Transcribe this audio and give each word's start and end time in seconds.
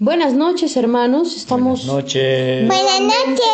Buenas 0.00 0.32
noches, 0.34 0.76
hermanos. 0.76 1.36
Estamos. 1.36 1.84
Buenas 1.84 2.04
noches. 2.04 2.68
Buenas 2.68 3.00
noches. 3.00 3.44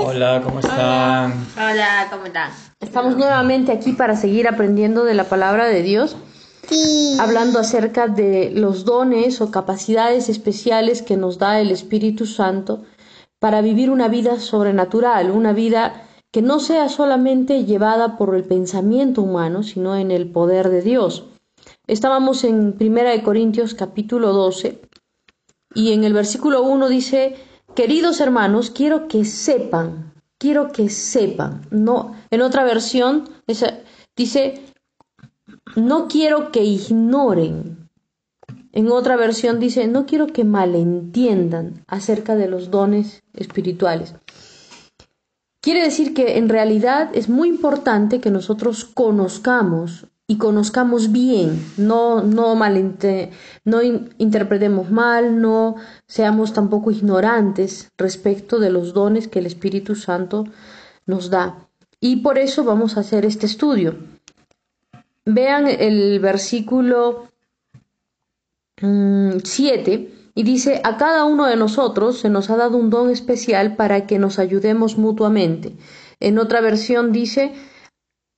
Hola, 0.00 0.42
¿cómo 0.42 0.58
están? 0.58 1.46
Hola, 1.56 2.08
¿cómo 2.10 2.26
están? 2.26 2.50
Estamos 2.80 3.16
nuevamente 3.16 3.70
aquí 3.70 3.92
para 3.92 4.16
seguir 4.16 4.48
aprendiendo 4.48 5.04
de 5.04 5.14
la 5.14 5.28
palabra 5.28 5.68
de 5.68 5.82
Dios, 5.82 6.16
Sí. 6.68 7.16
hablando 7.20 7.60
acerca 7.60 8.08
de 8.08 8.50
los 8.50 8.84
dones 8.84 9.40
o 9.40 9.52
capacidades 9.52 10.28
especiales 10.28 11.00
que 11.00 11.16
nos 11.16 11.38
da 11.38 11.60
el 11.60 11.70
Espíritu 11.70 12.26
Santo 12.26 12.82
para 13.38 13.60
vivir 13.60 13.88
una 13.88 14.08
vida 14.08 14.40
sobrenatural, 14.40 15.30
una 15.30 15.52
vida 15.52 16.08
que 16.32 16.42
no 16.42 16.58
sea 16.58 16.88
solamente 16.88 17.66
llevada 17.66 18.16
por 18.16 18.34
el 18.34 18.42
pensamiento 18.42 19.22
humano, 19.22 19.62
sino 19.62 19.94
en 19.94 20.10
el 20.10 20.28
poder 20.28 20.70
de 20.70 20.82
Dios. 20.82 21.26
Estábamos 21.86 22.42
en 22.42 22.72
Primera 22.72 23.10
de 23.10 23.22
Corintios 23.22 23.74
capítulo 23.74 24.32
12 24.32 24.80
y 25.74 25.92
en 25.92 26.04
el 26.04 26.12
versículo 26.12 26.62
1 26.62 26.88
dice, 26.88 27.36
queridos 27.74 28.20
hermanos, 28.20 28.70
quiero 28.70 29.08
que 29.08 29.24
sepan, 29.24 30.14
quiero 30.38 30.72
que 30.72 30.88
sepan. 30.88 31.66
No, 31.70 32.14
en 32.30 32.42
otra 32.42 32.64
versión 32.64 33.28
dice, 34.16 34.62
no 35.76 36.08
quiero 36.08 36.52
que 36.52 36.64
ignoren. 36.64 37.88
En 38.72 38.90
otra 38.90 39.16
versión 39.16 39.60
dice, 39.60 39.86
no 39.86 40.06
quiero 40.06 40.28
que 40.28 40.44
malentiendan 40.44 41.84
acerca 41.86 42.34
de 42.34 42.48
los 42.48 42.70
dones 42.70 43.22
espirituales. 43.32 44.14
Quiere 45.60 45.82
decir 45.82 46.12
que 46.12 46.36
en 46.38 46.48
realidad 46.48 47.10
es 47.14 47.28
muy 47.28 47.48
importante 47.48 48.20
que 48.20 48.30
nosotros 48.30 48.84
conozcamos 48.84 50.06
y 50.26 50.38
conozcamos 50.38 51.12
bien, 51.12 51.62
no, 51.76 52.22
no, 52.22 52.54
no 52.56 53.82
in- 53.82 54.08
interpretemos 54.18 54.90
mal, 54.90 55.40
no 55.40 55.76
seamos 56.06 56.52
tampoco 56.54 56.90
ignorantes 56.90 57.92
respecto 57.98 58.58
de 58.58 58.70
los 58.70 58.94
dones 58.94 59.28
que 59.28 59.40
el 59.40 59.46
Espíritu 59.46 59.94
Santo 59.94 60.44
nos 61.06 61.28
da. 61.28 61.68
Y 62.00 62.16
por 62.16 62.38
eso 62.38 62.64
vamos 62.64 62.96
a 62.96 63.00
hacer 63.00 63.26
este 63.26 63.46
estudio. 63.46 63.96
Vean 65.26 65.68
el 65.68 66.20
versículo 66.20 67.28
7 68.78 70.12
y 70.34 70.42
dice, 70.42 70.80
a 70.84 70.96
cada 70.96 71.24
uno 71.24 71.46
de 71.46 71.56
nosotros 71.56 72.18
se 72.18 72.28
nos 72.28 72.50
ha 72.50 72.56
dado 72.56 72.76
un 72.76 72.90
don 72.90 73.10
especial 73.10 73.76
para 73.76 74.06
que 74.06 74.18
nos 74.18 74.38
ayudemos 74.38 74.98
mutuamente. 74.98 75.76
En 76.18 76.38
otra 76.38 76.60
versión 76.60 77.12
dice, 77.12 77.52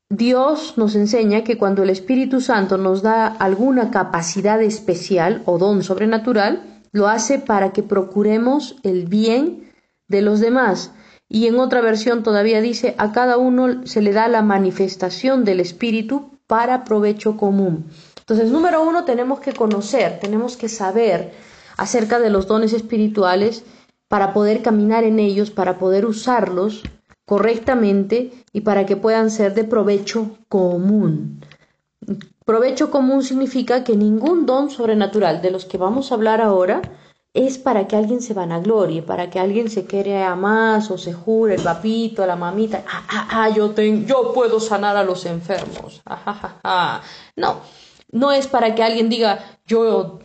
Dios 0.08 0.74
nos 0.76 0.94
enseña 0.94 1.42
que 1.42 1.58
cuando 1.58 1.82
el 1.82 1.90
Espíritu 1.90 2.40
Santo 2.40 2.78
nos 2.78 3.02
da 3.02 3.26
alguna 3.26 3.90
capacidad 3.90 4.62
especial 4.62 5.42
o 5.46 5.58
don 5.58 5.82
sobrenatural, 5.82 6.62
lo 6.92 7.08
hace 7.08 7.40
para 7.40 7.72
que 7.72 7.82
procuremos 7.82 8.76
el 8.84 9.06
bien 9.06 9.72
de 10.06 10.22
los 10.22 10.38
demás. 10.38 10.92
Y 11.28 11.48
en 11.48 11.58
otra 11.58 11.80
versión 11.80 12.22
todavía 12.22 12.60
dice, 12.60 12.94
a 12.98 13.10
cada 13.10 13.36
uno 13.36 13.84
se 13.84 14.00
le 14.00 14.12
da 14.12 14.28
la 14.28 14.42
manifestación 14.42 15.44
del 15.44 15.58
Espíritu 15.58 16.38
para 16.46 16.84
provecho 16.84 17.36
común. 17.36 17.86
Entonces, 18.20 18.52
número 18.52 18.84
uno, 18.88 19.04
tenemos 19.04 19.40
que 19.40 19.54
conocer, 19.54 20.20
tenemos 20.20 20.56
que 20.56 20.68
saber 20.68 21.32
acerca 21.76 22.20
de 22.20 22.30
los 22.30 22.46
dones 22.46 22.72
espirituales 22.72 23.64
para 24.06 24.32
poder 24.32 24.62
caminar 24.62 25.02
en 25.02 25.18
ellos, 25.18 25.50
para 25.50 25.78
poder 25.78 26.06
usarlos 26.06 26.84
correctamente 27.26 28.32
y 28.52 28.62
para 28.62 28.86
que 28.86 28.96
puedan 28.96 29.30
ser 29.30 29.52
de 29.54 29.64
provecho 29.64 30.38
común. 30.48 31.40
Provecho 32.44 32.90
común 32.90 33.22
significa 33.22 33.82
que 33.84 33.96
ningún 33.96 34.46
don 34.46 34.70
sobrenatural 34.70 35.42
de 35.42 35.50
los 35.50 35.64
que 35.64 35.76
vamos 35.78 36.10
a 36.10 36.14
hablar 36.14 36.40
ahora 36.40 36.80
es 37.34 37.58
para 37.58 37.86
que 37.86 37.96
alguien 37.96 38.22
se 38.22 38.32
vanaglorie, 38.32 39.02
para 39.02 39.28
que 39.28 39.38
alguien 39.40 39.68
se 39.68 39.84
crea 39.86 40.34
más 40.36 40.90
o 40.90 40.96
se 40.96 41.12
jure 41.12 41.56
el 41.56 41.62
papito, 41.62 42.24
la 42.24 42.36
mamita, 42.36 42.82
ah, 42.88 43.04
ah, 43.10 43.28
ah, 43.32 43.48
yo, 43.50 43.70
ten- 43.72 44.06
yo 44.06 44.32
puedo 44.32 44.58
sanar 44.60 44.96
a 44.96 45.04
los 45.04 45.26
enfermos. 45.26 46.00
Ah, 46.06 46.22
ah, 46.24 46.60
ah. 46.64 47.02
No, 47.34 47.56
no 48.12 48.32
es 48.32 48.46
para 48.46 48.74
que 48.74 48.82
alguien 48.82 49.10
diga 49.10 49.40
yo 49.66 50.20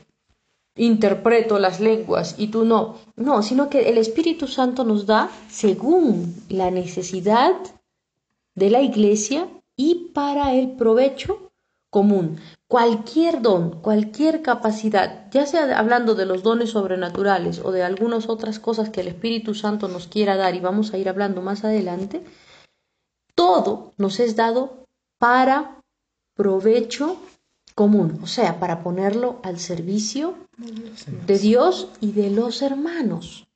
interpreto 0.76 1.60
las 1.60 1.80
lenguas 1.80 2.36
y 2.38 2.48
tú 2.48 2.66
no. 2.66 2.98
No, 3.16 3.44
sino 3.44 3.70
que 3.70 3.90
el 3.90 3.98
Espíritu 3.98 4.48
Santo 4.48 4.84
nos 4.84 5.06
da 5.06 5.30
según 5.50 6.36
la 6.50 6.72
necesidad 6.72 7.56
de 8.56 8.70
la 8.70 8.82
iglesia 8.82 9.48
y 9.76 10.12
para 10.14 10.54
el 10.54 10.72
provecho 10.72 11.52
común. 11.90 12.40
Cualquier 12.68 13.42
don, 13.42 13.82
cualquier 13.82 14.42
capacidad, 14.42 15.30
ya 15.32 15.46
sea 15.46 15.78
hablando 15.78 16.16
de 16.16 16.26
los 16.26 16.42
dones 16.42 16.72
sobrenaturales 16.72 17.60
o 17.64 17.72
de 17.72 17.84
algunas 17.84 18.30
otras 18.30 18.60
cosas 18.60 18.90
que 18.90 19.02
el 19.02 19.10
Espíritu 19.10 19.54
Santo 19.54 19.90
nos 19.90 20.08
quiera 20.08 20.38
dar 20.38 20.56
y 20.56 20.62
vamos 20.62 20.94
a 20.94 20.98
ir 20.98 21.10
hablando 21.10 21.42
más 21.42 21.66
adelante, 21.66 22.24
todo 23.36 23.92
nos 23.98 24.20
es 24.22 24.36
dado 24.38 24.86
para 25.18 25.82
provecho 26.34 27.18
común, 27.74 28.20
o 28.24 28.28
sea, 28.28 28.60
para 28.60 28.84
ponerlo 28.84 29.40
al 29.44 29.60
servicio 29.60 30.36
de 31.28 31.38
Dios 31.38 31.90
y 32.00 32.12
de 32.12 32.30
los 32.30 32.62
hermanos, 32.62 33.48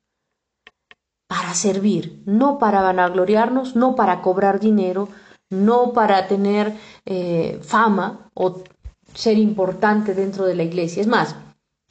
para 1.28 1.54
servir, 1.54 2.22
no 2.24 2.58
para 2.58 2.82
vanagloriarnos, 2.82 3.76
no 3.76 3.94
para 3.94 4.22
cobrar 4.22 4.60
dinero, 4.60 5.08
no 5.50 5.92
para 5.92 6.26
tener 6.28 6.74
eh, 7.04 7.58
fama 7.62 8.30
o 8.34 8.62
ser 9.14 9.38
importante 9.38 10.14
dentro 10.14 10.44
de 10.44 10.54
la 10.54 10.62
iglesia. 10.62 11.00
Es 11.00 11.06
más, 11.06 11.36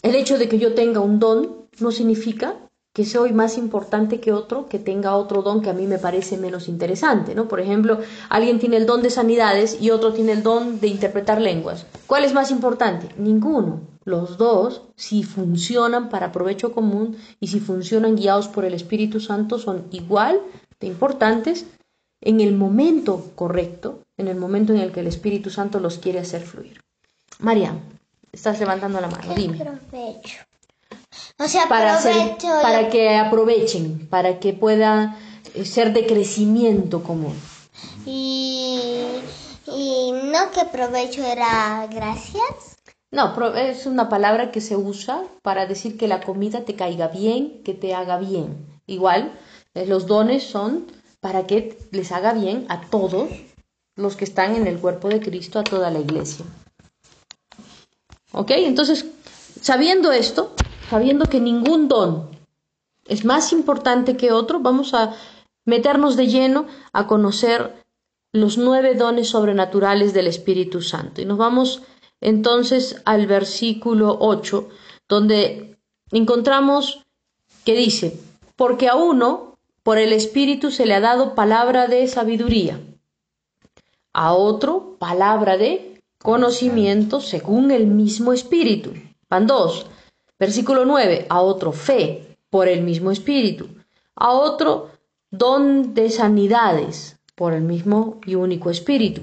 el 0.01 0.15
hecho 0.15 0.37
de 0.37 0.47
que 0.47 0.59
yo 0.59 0.73
tenga 0.73 0.99
un 0.99 1.19
don 1.19 1.67
no 1.79 1.91
significa 1.91 2.55
que 2.95 3.03
soy 3.03 3.33
más 3.33 3.57
importante 3.57 4.21
que 4.21 4.31
otro 4.31 4.67
que 4.69 4.79
tenga 4.79 5.17
otro 5.17 5.41
don 5.41 5.61
que 5.61 5.69
a 5.69 5.73
mí 5.73 5.85
me 5.85 5.99
parece 5.99 6.37
menos 6.37 6.69
interesante, 6.69 7.35
¿no? 7.35 7.49
Por 7.49 7.59
ejemplo, 7.59 7.99
alguien 8.29 8.57
tiene 8.57 8.77
el 8.77 8.85
don 8.85 9.01
de 9.01 9.09
sanidades 9.09 9.81
y 9.81 9.89
otro 9.89 10.13
tiene 10.13 10.31
el 10.31 10.43
don 10.43 10.79
de 10.79 10.87
interpretar 10.87 11.41
lenguas. 11.41 11.85
¿Cuál 12.07 12.23
es 12.23 12.33
más 12.33 12.51
importante? 12.51 13.09
Ninguno. 13.17 13.81
Los 14.05 14.37
dos, 14.37 14.83
si 14.95 15.23
funcionan 15.23 16.07
para 16.07 16.31
provecho 16.31 16.71
común 16.71 17.17
y 17.41 17.47
si 17.47 17.59
funcionan 17.59 18.15
guiados 18.15 18.47
por 18.47 18.63
el 18.63 18.73
Espíritu 18.73 19.19
Santo, 19.19 19.59
son 19.59 19.87
igual 19.91 20.39
de 20.79 20.87
importantes 20.87 21.65
en 22.21 22.39
el 22.39 22.55
momento 22.55 23.31
correcto, 23.35 24.03
en 24.15 24.29
el 24.29 24.37
momento 24.37 24.71
en 24.71 24.79
el 24.79 24.93
que 24.93 25.01
el 25.01 25.07
Espíritu 25.07 25.49
Santo 25.49 25.81
los 25.81 25.97
quiere 25.97 26.19
hacer 26.19 26.43
fluir. 26.43 26.81
Mariam, 27.39 27.77
estás 28.31 28.57
levantando 28.61 29.01
la 29.01 29.09
mano, 29.09 29.33
dime 29.35 29.57
Provecho. 29.57 30.45
O 31.37 31.47
sea, 31.47 31.67
para, 31.67 31.95
hacer- 31.97 32.13
provecho. 32.13 32.47
para 32.61 32.89
que 32.89 33.15
aprovechen, 33.17 34.07
para 34.09 34.39
que 34.39 34.53
pueda 34.53 35.17
eh, 35.53 35.65
ser 35.65 35.91
de 35.93 36.05
crecimiento 36.05 37.03
común. 37.03 37.37
Y, 38.05 39.03
y 39.67 40.11
no 40.11 40.51
que 40.51 40.65
provecho 40.71 41.23
era 41.23 41.87
gracias. 41.91 42.77
No, 43.11 43.33
es 43.55 43.85
una 43.85 44.09
palabra 44.09 44.51
que 44.51 44.61
se 44.61 44.75
usa 44.77 45.23
para 45.41 45.65
decir 45.65 45.97
que 45.97 46.07
la 46.07 46.21
comida 46.21 46.61
te 46.65 46.75
caiga 46.75 47.07
bien, 47.09 47.61
que 47.63 47.73
te 47.73 47.93
haga 47.93 48.17
bien. 48.17 48.65
Igual, 48.87 49.31
eh, 49.73 49.85
los 49.85 50.05
dones 50.07 50.43
son 50.43 50.85
para 51.19 51.47
que 51.47 51.77
les 51.91 52.11
haga 52.11 52.33
bien 52.33 52.65
a 52.69 52.81
todos 52.81 53.29
los 53.95 54.15
que 54.15 54.25
están 54.25 54.55
en 54.55 54.67
el 54.67 54.79
cuerpo 54.79 55.09
de 55.09 55.19
Cristo, 55.19 55.59
a 55.59 55.63
toda 55.63 55.89
la 55.91 55.99
iglesia. 55.99 56.45
¿Ok? 58.31 58.51
Entonces, 58.51 59.05
sabiendo 59.61 60.11
esto, 60.11 60.53
sabiendo 60.89 61.25
que 61.25 61.39
ningún 61.39 61.87
don 61.87 62.29
es 63.07 63.23
más 63.25 63.51
importante 63.51 64.17
que 64.17 64.31
otro, 64.31 64.59
vamos 64.59 64.93
a 64.93 65.13
meternos 65.65 66.15
de 66.15 66.27
lleno 66.27 66.65
a 66.93 67.07
conocer 67.07 67.83
los 68.31 68.57
nueve 68.57 68.95
dones 68.95 69.29
sobrenaturales 69.29 70.13
del 70.13 70.27
Espíritu 70.27 70.81
Santo. 70.81 71.21
Y 71.21 71.25
nos 71.25 71.37
vamos 71.37 71.83
entonces 72.19 73.01
al 73.05 73.27
versículo 73.27 74.17
8, 74.19 74.69
donde 75.07 75.77
encontramos 76.11 77.03
que 77.63 77.75
dice, 77.75 78.19
porque 78.55 78.89
a 78.89 78.95
uno 78.95 79.57
por 79.83 79.97
el 79.97 80.13
Espíritu 80.13 80.71
se 80.71 80.85
le 80.85 80.95
ha 80.95 80.99
dado 80.99 81.35
palabra 81.35 81.87
de 81.87 82.07
sabiduría, 82.07 82.79
a 84.13 84.33
otro 84.33 84.95
palabra 84.97 85.57
de 85.57 86.01
conocimiento 86.19 87.21
según 87.21 87.69
el 87.71 87.85
mismo 87.87 88.33
Espíritu. 88.33 88.93
Van 89.29 89.45
dos. 89.45 89.87
Versículo 90.39 90.85
9, 90.85 91.27
a 91.29 91.41
otro 91.41 91.71
fe 91.71 92.37
por 92.49 92.67
el 92.67 92.81
mismo 92.81 93.11
Espíritu, 93.11 93.69
a 94.15 94.31
otro 94.31 94.91
don 95.31 95.93
de 95.93 96.09
sanidades 96.09 97.17
por 97.35 97.53
el 97.53 97.63
mismo 97.63 98.19
y 98.25 98.35
único 98.35 98.69
Espíritu. 98.69 99.21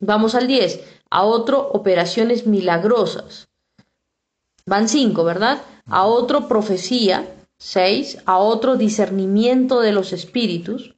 Vamos 0.00 0.34
al 0.34 0.46
10, 0.46 0.80
a 1.10 1.22
otro 1.24 1.68
operaciones 1.68 2.46
milagrosas. 2.46 3.48
Van 4.66 4.88
cinco, 4.88 5.24
¿verdad? 5.24 5.62
A 5.86 6.06
otro 6.06 6.48
profecía, 6.48 7.28
seis, 7.58 8.18
a 8.24 8.38
otro 8.38 8.76
discernimiento 8.76 9.80
de 9.80 9.92
los 9.92 10.12
espíritus, 10.12 10.94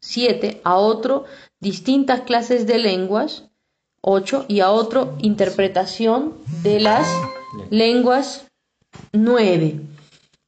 siete, 0.00 0.60
a 0.64 0.76
otro 0.76 1.24
distintas 1.60 2.22
clases 2.22 2.66
de 2.66 2.78
lenguas, 2.78 3.44
ocho, 4.00 4.46
y 4.48 4.60
a 4.60 4.70
otro 4.70 5.16
interpretación 5.20 6.34
de 6.62 6.80
las 6.80 7.06
lenguas, 7.70 8.46
nueve. 9.12 9.80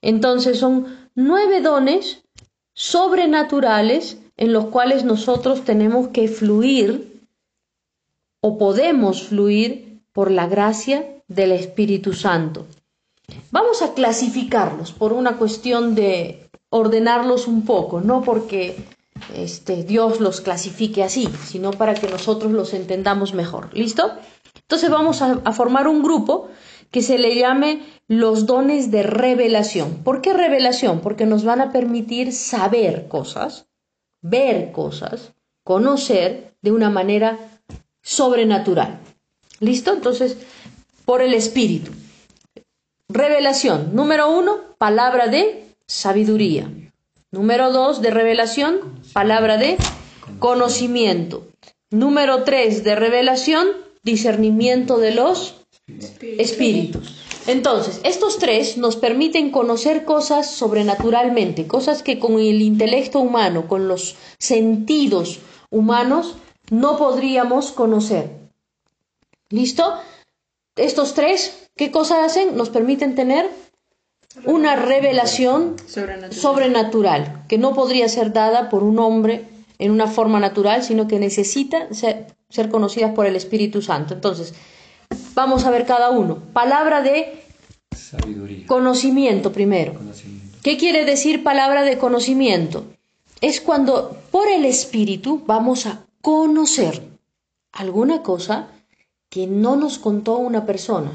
Entonces 0.02 0.58
son 0.58 0.86
nueve 1.14 1.60
dones 1.60 2.22
sobrenaturales 2.74 4.18
en 4.36 4.52
los 4.52 4.66
cuales 4.66 5.04
nosotros 5.04 5.64
tenemos 5.64 6.08
que 6.08 6.28
fluir 6.28 7.20
o 8.40 8.58
podemos 8.58 9.22
fluir 9.22 10.02
por 10.12 10.30
la 10.30 10.46
gracia 10.46 11.22
del 11.28 11.52
Espíritu 11.52 12.12
Santo. 12.12 12.66
Vamos 13.50 13.80
a 13.82 13.94
clasificarlos 13.94 14.92
por 14.92 15.12
una 15.12 15.36
cuestión 15.36 15.94
de 15.94 16.48
ordenarlos 16.68 17.46
un 17.46 17.64
poco, 17.64 18.00
no 18.00 18.22
porque 18.22 18.76
este, 19.34 19.84
Dios 19.84 20.20
los 20.20 20.40
clasifique 20.40 21.02
así, 21.02 21.28
sino 21.46 21.70
para 21.70 21.94
que 21.94 22.08
nosotros 22.08 22.52
los 22.52 22.74
entendamos 22.74 23.32
mejor. 23.32 23.70
¿Listo? 23.72 24.10
Entonces 24.60 24.90
vamos 24.90 25.22
a, 25.22 25.40
a 25.44 25.52
formar 25.52 25.88
un 25.88 26.02
grupo 26.02 26.48
que 26.94 27.02
se 27.02 27.18
le 27.18 27.34
llame 27.34 27.80
los 28.06 28.46
dones 28.46 28.92
de 28.92 29.02
revelación. 29.02 30.04
¿Por 30.04 30.20
qué 30.20 30.32
revelación? 30.32 31.00
Porque 31.00 31.26
nos 31.26 31.44
van 31.44 31.60
a 31.60 31.72
permitir 31.72 32.32
saber 32.32 33.08
cosas, 33.08 33.66
ver 34.22 34.70
cosas, 34.70 35.32
conocer 35.64 36.54
de 36.62 36.70
una 36.70 36.90
manera 36.90 37.60
sobrenatural. 38.00 39.00
¿Listo? 39.58 39.92
Entonces, 39.92 40.36
por 41.04 41.20
el 41.20 41.34
Espíritu. 41.34 41.90
Revelación. 43.08 43.96
Número 43.96 44.30
uno, 44.30 44.60
palabra 44.78 45.26
de 45.26 45.64
sabiduría. 45.88 46.70
Número 47.32 47.72
dos, 47.72 48.02
de 48.02 48.12
revelación, 48.12 49.00
palabra 49.12 49.56
de 49.56 49.78
conocimiento. 50.38 51.48
Número 51.90 52.44
tres, 52.44 52.84
de 52.84 52.94
revelación, 52.94 53.66
discernimiento 54.04 54.98
de 54.98 55.10
los 55.10 55.63
espíritus. 56.38 57.20
Entonces, 57.46 58.00
estos 58.04 58.38
tres 58.38 58.78
nos 58.78 58.96
permiten 58.96 59.50
conocer 59.50 60.04
cosas 60.04 60.50
sobrenaturalmente, 60.50 61.66
cosas 61.66 62.02
que 62.02 62.18
con 62.18 62.34
el 62.34 62.62
intelecto 62.62 63.20
humano, 63.20 63.68
con 63.68 63.86
los 63.86 64.16
sentidos 64.38 65.40
humanos, 65.70 66.36
no 66.70 66.96
podríamos 66.96 67.70
conocer. 67.72 68.30
¿Listo? 69.50 69.94
Estos 70.76 71.12
tres, 71.12 71.68
¿qué 71.76 71.90
cosas 71.90 72.24
hacen? 72.24 72.56
Nos 72.56 72.70
permiten 72.70 73.14
tener 73.14 73.48
una 74.46 74.74
revelación 74.74 75.76
Sobrenatural. 75.86 76.32
sobrenatural, 76.32 77.44
que 77.46 77.58
no 77.58 77.74
podría 77.74 78.08
ser 78.08 78.32
dada 78.32 78.70
por 78.70 78.82
un 78.82 78.98
hombre 78.98 79.44
en 79.78 79.90
una 79.90 80.06
forma 80.06 80.40
natural, 80.40 80.82
sino 80.82 81.06
que 81.06 81.20
necesita 81.20 81.92
ser, 81.92 82.26
ser 82.48 82.70
conocidas 82.70 83.14
por 83.14 83.26
el 83.26 83.36
Espíritu 83.36 83.82
Santo. 83.82 84.14
Entonces, 84.14 84.54
vamos 85.34 85.64
a 85.64 85.70
ver 85.70 85.86
cada 85.86 86.10
uno. 86.10 86.38
Palabra 86.52 87.02
de 87.02 87.42
Sabiduría. 87.94 88.66
conocimiento 88.66 89.52
primero. 89.52 89.94
Conocimiento. 89.94 90.58
¿Qué 90.62 90.78
quiere 90.78 91.04
decir 91.04 91.42
palabra 91.42 91.82
de 91.82 91.98
conocimiento? 91.98 92.84
Es 93.40 93.60
cuando 93.60 94.16
por 94.30 94.48
el 94.48 94.64
Espíritu 94.64 95.42
vamos 95.46 95.86
a 95.86 96.06
conocer 96.22 97.02
alguna 97.72 98.22
cosa 98.22 98.68
que 99.28 99.46
no 99.46 99.76
nos 99.76 99.98
contó 99.98 100.38
una 100.38 100.64
persona. 100.64 101.12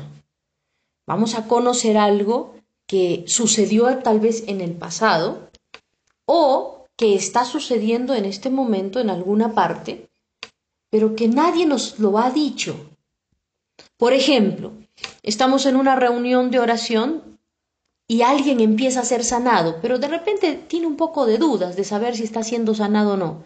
Vamos 1.07 1.33
a 1.33 1.47
conocer 1.47 1.97
algo 1.97 2.53
que 2.85 3.23
sucedió 3.27 3.97
tal 3.99 4.19
vez 4.19 4.43
en 4.47 4.61
el 4.61 4.73
pasado 4.73 5.49
o 6.25 6.85
que 6.95 7.15
está 7.15 7.45
sucediendo 7.45 8.13
en 8.13 8.25
este 8.25 8.49
momento 8.49 8.99
en 8.99 9.09
alguna 9.09 9.55
parte, 9.55 10.09
pero 10.89 11.15
que 11.15 11.27
nadie 11.27 11.65
nos 11.65 11.97
lo 11.97 12.19
ha 12.19 12.29
dicho. 12.29 12.75
Por 13.99 14.13
ejemplo, 14.13 14.71
estamos 15.23 15.65
en 15.65 15.75
una 15.75 15.97
reunión 15.97 16.51
de 16.51 16.59
oración 16.61 17.37
y 18.07 18.21
alguien 18.21 18.61
empieza 18.61 19.01
a 19.01 19.05
ser 19.11 19.25
sanado, 19.25 19.79
pero 19.81 19.99
de 19.99 20.07
repente 20.07 20.53
tiene 20.53 20.87
un 20.87 20.95
poco 20.95 21.25
de 21.25 21.37
dudas 21.37 21.75
de 21.75 21.83
saber 21.83 22.15
si 22.15 22.23
está 22.23 22.41
siendo 22.41 22.73
sanado 22.73 23.15
o 23.15 23.17
no. 23.17 23.43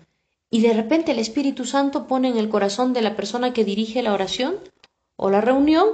Y 0.52 0.62
de 0.62 0.74
repente 0.74 1.12
el 1.12 1.18
Espíritu 1.18 1.66
Santo 1.66 2.06
pone 2.06 2.28
en 2.28 2.38
el 2.38 2.50
corazón 2.50 2.94
de 2.94 3.02
la 3.02 3.16
persona 3.16 3.52
que 3.52 3.66
dirige 3.66 4.04
la 4.04 4.14
oración 4.14 4.60
o 5.16 5.32
la 5.32 5.42
reunión 5.42 5.88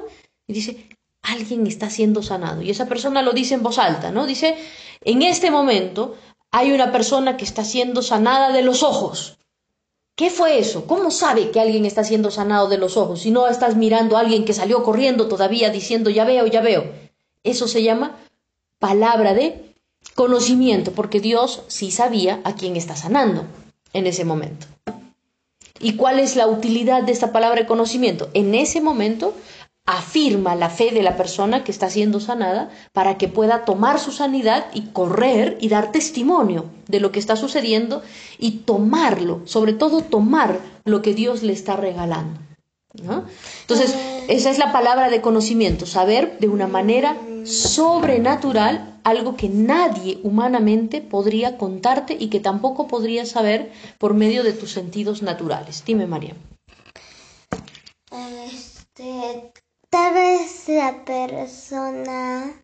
y 0.45 0.51
dice, 0.51 0.89
alguien 1.21 1.65
está 1.65 1.89
siendo 1.89 2.21
sanado. 2.21 2.61
Y 2.61 2.69
esa 2.69 2.85
persona 2.85 3.21
lo 3.21 3.31
dice 3.31 3.53
en 3.53 3.63
voz 3.63 3.79
alta, 3.79 4.11
¿no? 4.11 4.25
Dice, 4.25 4.57
en 5.05 5.21
este 5.21 5.51
momento 5.51 6.17
hay 6.51 6.73
una 6.73 6.91
persona 6.91 7.37
que 7.37 7.45
está 7.45 7.63
siendo 7.63 8.01
sanada 8.01 8.51
de 8.51 8.63
los 8.63 8.83
ojos. 8.83 9.37
¿Qué 10.19 10.29
fue 10.29 10.59
eso? 10.59 10.85
¿Cómo 10.85 11.11
sabe 11.11 11.49
que 11.49 11.61
alguien 11.61 11.85
está 11.85 12.03
siendo 12.03 12.29
sanado 12.29 12.67
de 12.67 12.77
los 12.77 12.97
ojos 12.97 13.21
si 13.21 13.31
no 13.31 13.47
estás 13.47 13.77
mirando 13.77 14.17
a 14.17 14.19
alguien 14.19 14.43
que 14.43 14.51
salió 14.51 14.83
corriendo 14.83 15.29
todavía 15.29 15.69
diciendo, 15.69 16.09
ya 16.09 16.25
veo, 16.25 16.45
ya 16.45 16.59
veo? 16.59 16.91
Eso 17.45 17.69
se 17.69 17.83
llama 17.83 18.17
palabra 18.79 19.33
de 19.33 19.73
conocimiento, 20.15 20.91
porque 20.91 21.21
Dios 21.21 21.63
sí 21.67 21.89
sabía 21.89 22.41
a 22.43 22.55
quién 22.55 22.75
está 22.75 22.97
sanando 22.97 23.45
en 23.93 24.07
ese 24.07 24.25
momento. 24.25 24.67
¿Y 25.79 25.95
cuál 25.95 26.19
es 26.19 26.35
la 26.35 26.47
utilidad 26.47 27.03
de 27.03 27.13
esta 27.13 27.31
palabra 27.31 27.61
de 27.61 27.67
conocimiento? 27.67 28.27
En 28.33 28.55
ese 28.55 28.81
momento 28.81 29.33
afirma 29.91 30.53
la 30.53 30.69
fe 30.69 30.91
de 30.91 31.01
la 31.01 31.17
persona 31.17 31.63
que 31.63 31.71
está 31.71 31.89
siendo 31.89 32.19
sanada 32.19 32.69
para 32.93 33.17
que 33.17 33.27
pueda 33.27 33.65
tomar 33.65 33.99
su 33.99 34.11
sanidad 34.11 34.67
y 34.71 34.81
correr 34.93 35.57
y 35.59 35.67
dar 35.67 35.91
testimonio 35.91 36.65
de 36.87 36.99
lo 36.99 37.11
que 37.11 37.17
está 37.17 37.35
sucediendo 37.35 38.03
y 38.37 38.51
tomarlo, 38.67 39.41
sobre 39.45 39.73
todo 39.73 40.01
tomar 40.01 40.59
lo 40.85 41.01
que 41.01 41.15
Dios 41.15 41.41
le 41.41 41.53
está 41.53 41.75
regalando. 41.75 42.39
¿no? 43.01 43.25
Entonces, 43.61 43.95
esa 44.27 44.51
es 44.51 44.59
la 44.59 44.71
palabra 44.71 45.09
de 45.09 45.21
conocimiento, 45.21 45.87
saber 45.87 46.37
de 46.37 46.49
una 46.49 46.67
manera 46.67 47.17
sobrenatural 47.45 48.99
algo 49.03 49.35
que 49.35 49.49
nadie 49.49 50.19
humanamente 50.21 51.01
podría 51.01 51.57
contarte 51.57 52.15
y 52.19 52.27
que 52.27 52.39
tampoco 52.39 52.87
podrías 52.87 53.29
saber 53.29 53.71
por 53.97 54.13
medio 54.13 54.43
de 54.43 54.53
tus 54.53 54.71
sentidos 54.71 55.23
naturales. 55.23 55.83
Dime, 55.83 56.05
María. 56.05 56.35
Este, 58.45 59.51
tal 59.89 60.13
vez 60.13 60.67
la 60.69 61.03
persona, 61.05 62.63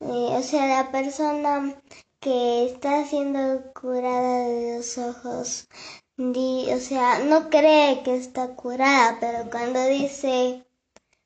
eh, 0.00 0.28
o 0.38 0.42
sea, 0.42 0.66
la 0.82 0.90
persona 0.92 1.74
que 2.20 2.66
está 2.66 3.04
siendo 3.06 3.72
curada 3.72 4.38
de 4.48 4.76
los 4.78 4.98
ojos, 4.98 5.68
di- 6.16 6.68
o 6.72 6.78
sea, 6.80 7.20
no 7.20 7.50
cree 7.50 8.02
que 8.02 8.16
está 8.16 8.48
curada, 8.56 9.18
pero 9.20 9.50
cuando 9.50 9.84
dice, 9.86 10.64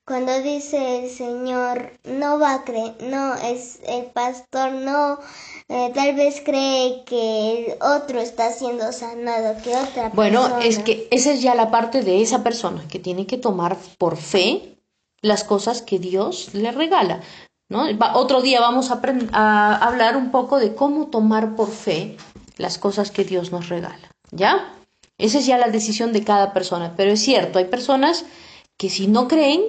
cuando 0.06 0.40
dice 0.42 1.04
el 1.04 1.10
Señor, 1.10 1.92
no 2.04 2.38
va 2.38 2.54
a 2.54 2.64
creer, 2.64 2.94
no, 3.02 3.34
es 3.36 3.80
el 3.86 4.06
pastor, 4.06 4.72
no, 4.72 5.18
eh, 5.68 5.92
tal 5.94 6.14
vez 6.14 6.42
cree 6.44 7.04
que 7.06 7.66
el 7.74 7.82
otro 7.82 8.20
está 8.20 8.52
siendo 8.52 8.92
sanado, 8.92 9.60
que 9.62 9.76
otra 9.76 10.10
Bueno, 10.10 10.42
persona. 10.46 10.60
es 10.64 10.78
que 10.80 11.08
esa 11.10 11.32
es 11.32 11.42
ya 11.42 11.54
la 11.54 11.70
parte 11.70 12.02
de 12.02 12.22
esa 12.22 12.42
persona 12.42 12.86
que 12.88 12.98
tiene 12.98 13.26
que 13.26 13.38
tomar 13.38 13.76
por 13.98 14.16
fe 14.16 14.73
las 15.24 15.42
cosas 15.42 15.80
que 15.82 15.98
Dios 15.98 16.50
le 16.54 16.70
regala. 16.70 17.20
¿no? 17.70 17.84
Va- 17.98 18.16
otro 18.16 18.42
día 18.42 18.60
vamos 18.60 18.90
a, 18.90 19.00
a 19.32 19.74
hablar 19.76 20.16
un 20.16 20.30
poco 20.30 20.58
de 20.58 20.74
cómo 20.74 21.06
tomar 21.06 21.56
por 21.56 21.70
fe 21.70 22.16
las 22.58 22.76
cosas 22.78 23.10
que 23.10 23.24
Dios 23.24 23.50
nos 23.50 23.68
regala. 23.68 24.10
¿Ya? 24.30 24.72
Esa 25.18 25.38
es 25.38 25.46
ya 25.46 25.56
la 25.58 25.68
decisión 25.68 26.12
de 26.12 26.24
cada 26.24 26.52
persona. 26.52 26.92
Pero 26.96 27.10
es 27.12 27.20
cierto, 27.20 27.58
hay 27.58 27.64
personas 27.66 28.24
que 28.76 28.90
si 28.90 29.06
no 29.06 29.26
creen, 29.28 29.62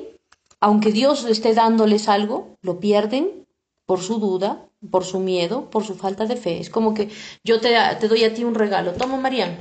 aunque 0.59 0.91
Dios 0.91 1.23
esté 1.25 1.53
dándoles 1.53 2.09
algo, 2.09 2.57
lo 2.61 2.79
pierden 2.79 3.45
por 3.85 4.01
su 4.01 4.19
duda, 4.19 4.65
por 4.91 5.05
su 5.05 5.19
miedo, 5.19 5.69
por 5.69 5.85
su 5.85 5.95
falta 5.95 6.25
de 6.25 6.35
fe. 6.35 6.59
Es 6.59 6.69
como 6.69 6.93
que 6.93 7.09
yo 7.43 7.61
te, 7.61 7.75
te 7.99 8.07
doy 8.07 8.23
a 8.23 8.33
ti 8.33 8.43
un 8.43 8.55
regalo. 8.55 8.91
Toma, 8.93 9.17
Mariana. 9.17 9.57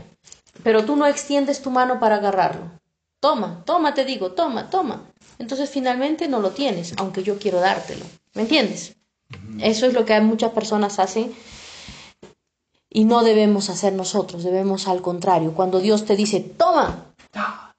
Pero 0.63 0.85
tú 0.85 0.97
no 0.97 1.07
extiendes 1.07 1.63
tu 1.63 1.71
mano 1.71 2.01
para 2.01 2.17
agarrarlo. 2.17 2.71
Toma, 3.21 3.63
toma, 3.65 3.95
te 3.95 4.05
digo, 4.05 4.33
toma, 4.33 4.69
toma. 4.71 5.11
Entonces 5.38 5.71
finalmente 5.71 6.29
no 6.29 6.41
lo 6.41 6.50
tienes, 6.50 6.95
aunque 6.97 7.23
yo 7.23 7.38
quiero 7.38 7.61
dártelo. 7.61 8.05
¿Me 8.35 8.43
entiendes? 8.43 8.95
Eso 9.61 9.87
es 9.87 9.95
lo 9.95 10.05
que 10.05 10.21
muchas 10.21 10.53
personas 10.53 10.99
hacen 10.99 11.35
y 12.91 13.05
no 13.05 13.25
debemos 13.25 13.71
hacer 13.71 13.93
nosotros, 13.93 14.45
debemos 14.45 14.87
al 14.87 15.03
contrario. 15.03 15.53
Cuando 15.53 15.81
Dios 15.81 16.05
te 16.05 16.14
dice, 16.14 16.41
toma, 16.41 17.12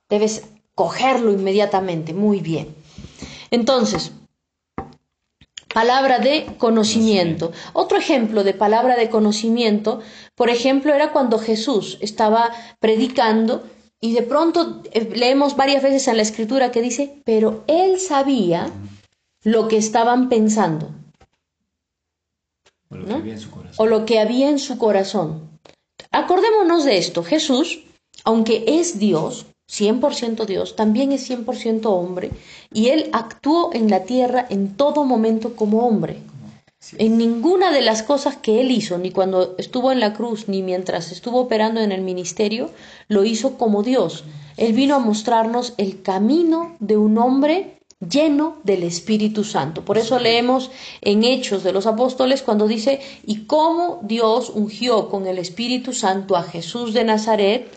debes 0.09 0.43
cogerlo 0.75 1.31
inmediatamente. 1.31 2.13
Muy 2.13 2.41
bien. 2.41 2.75
Entonces, 3.49 4.11
palabra 5.73 6.19
de 6.19 6.55
conocimiento. 6.57 7.53
Otro 7.71 7.97
ejemplo 7.97 8.43
de 8.43 8.53
palabra 8.53 8.97
de 8.97 9.09
conocimiento, 9.09 10.01
por 10.35 10.49
ejemplo, 10.49 10.93
era 10.93 11.13
cuando 11.13 11.39
Jesús 11.39 11.97
estaba 12.01 12.51
predicando 12.79 13.63
y 14.01 14.13
de 14.13 14.21
pronto 14.23 14.81
eh, 14.91 15.09
leemos 15.15 15.55
varias 15.55 15.81
veces 15.83 16.07
en 16.07 16.17
la 16.17 16.23
escritura 16.23 16.71
que 16.71 16.81
dice, 16.81 17.21
pero 17.25 17.63
él 17.67 17.99
sabía 17.99 18.69
lo 19.43 19.67
que 19.67 19.77
estaban 19.77 20.29
pensando 20.29 20.89
O 22.89 22.95
lo 22.95 23.05
que 23.07 23.11
¿no? 23.11 23.15
había 23.17 23.33
en 23.33 23.39
su 23.39 23.51
corazón. 23.51 23.75
o 23.77 23.85
lo 23.87 24.05
que 24.05 24.19
había 24.19 24.49
en 24.49 24.59
su 24.59 24.77
corazón. 24.77 25.49
Acordémonos 26.11 26.85
de 26.85 26.97
esto, 26.97 27.23
Jesús, 27.23 27.83
aunque 28.23 28.63
es 28.67 28.99
Dios, 28.99 29.45
100% 29.71 30.45
Dios, 30.45 30.75
también 30.75 31.11
es 31.11 31.29
100% 31.29 31.85
hombre, 31.85 32.31
y 32.71 32.89
él 32.89 33.09
actuó 33.13 33.71
en 33.73 33.89
la 33.89 34.03
tierra 34.03 34.45
en 34.49 34.75
todo 34.77 35.03
momento 35.05 35.55
como 35.55 35.85
hombre. 35.87 36.21
En 36.97 37.17
ninguna 37.17 37.71
de 37.71 37.81
las 37.81 38.03
cosas 38.03 38.37
que 38.37 38.61
él 38.61 38.71
hizo, 38.71 38.97
ni 38.97 39.11
cuando 39.11 39.55
estuvo 39.57 39.91
en 39.91 39.99
la 39.99 40.13
cruz, 40.13 40.47
ni 40.47 40.61
mientras 40.61 41.11
estuvo 41.11 41.39
operando 41.39 41.81
en 41.81 41.91
el 41.91 42.01
ministerio, 42.01 42.69
lo 43.07 43.25
hizo 43.25 43.57
como 43.57 43.81
Dios. 43.81 44.23
Él 44.57 44.73
vino 44.73 44.95
a 44.95 44.99
mostrarnos 44.99 45.73
el 45.77 46.01
camino 46.01 46.75
de 46.79 46.97
un 46.97 47.17
hombre 47.17 47.79
lleno 47.99 48.57
del 48.63 48.83
Espíritu 48.83 49.43
Santo. 49.43 49.83
Por 49.83 49.97
eso 49.97 50.19
leemos 50.19 50.69
en 51.01 51.23
Hechos 51.23 51.63
de 51.63 51.71
los 51.71 51.87
Apóstoles 51.87 52.43
cuando 52.43 52.67
dice, 52.67 52.99
y 53.25 53.45
cómo 53.45 53.99
Dios 54.03 54.51
ungió 54.53 55.09
con 55.09 55.27
el 55.27 55.39
Espíritu 55.39 55.93
Santo 55.93 56.35
a 56.35 56.43
Jesús 56.43 56.93
de 56.93 57.03
Nazaret, 57.03 57.67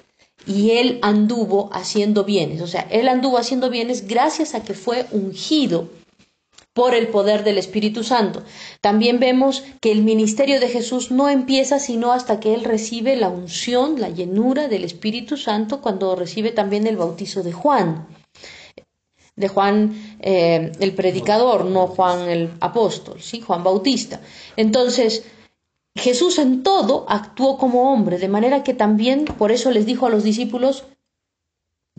y 0.46 0.72
él 0.72 0.98
anduvo 1.02 1.70
haciendo 1.72 2.24
bienes. 2.24 2.60
O 2.62 2.66
sea, 2.66 2.86
él 2.90 3.08
anduvo 3.08 3.38
haciendo 3.38 3.70
bienes 3.70 4.06
gracias 4.06 4.54
a 4.54 4.62
que 4.62 4.74
fue 4.74 5.06
ungido 5.12 5.88
por 6.78 6.94
el 6.94 7.08
poder 7.08 7.42
del 7.42 7.58
Espíritu 7.58 8.04
Santo. 8.04 8.44
También 8.80 9.18
vemos 9.18 9.64
que 9.80 9.90
el 9.90 10.04
ministerio 10.04 10.60
de 10.60 10.68
Jesús 10.68 11.10
no 11.10 11.28
empieza 11.28 11.80
sino 11.80 12.12
hasta 12.12 12.38
que 12.38 12.54
Él 12.54 12.62
recibe 12.62 13.16
la 13.16 13.28
unción, 13.28 14.00
la 14.00 14.10
llenura 14.10 14.68
del 14.68 14.84
Espíritu 14.84 15.36
Santo, 15.36 15.80
cuando 15.80 16.14
recibe 16.14 16.52
también 16.52 16.86
el 16.86 16.96
bautizo 16.96 17.42
de 17.42 17.50
Juan, 17.50 18.06
de 19.34 19.48
Juan 19.48 20.18
eh, 20.20 20.70
el 20.78 20.94
predicador, 20.94 21.64
no 21.64 21.88
Juan 21.88 22.30
el 22.30 22.52
apóstol, 22.60 23.20
¿sí? 23.20 23.40
Juan 23.40 23.64
Bautista. 23.64 24.20
Entonces, 24.54 25.24
Jesús 25.96 26.38
en 26.38 26.62
todo 26.62 27.06
actuó 27.08 27.58
como 27.58 27.92
hombre, 27.92 28.18
de 28.18 28.28
manera 28.28 28.62
que 28.62 28.72
también 28.72 29.24
por 29.24 29.50
eso 29.50 29.72
les 29.72 29.84
dijo 29.84 30.06
a 30.06 30.10
los 30.10 30.22
discípulos, 30.22 30.84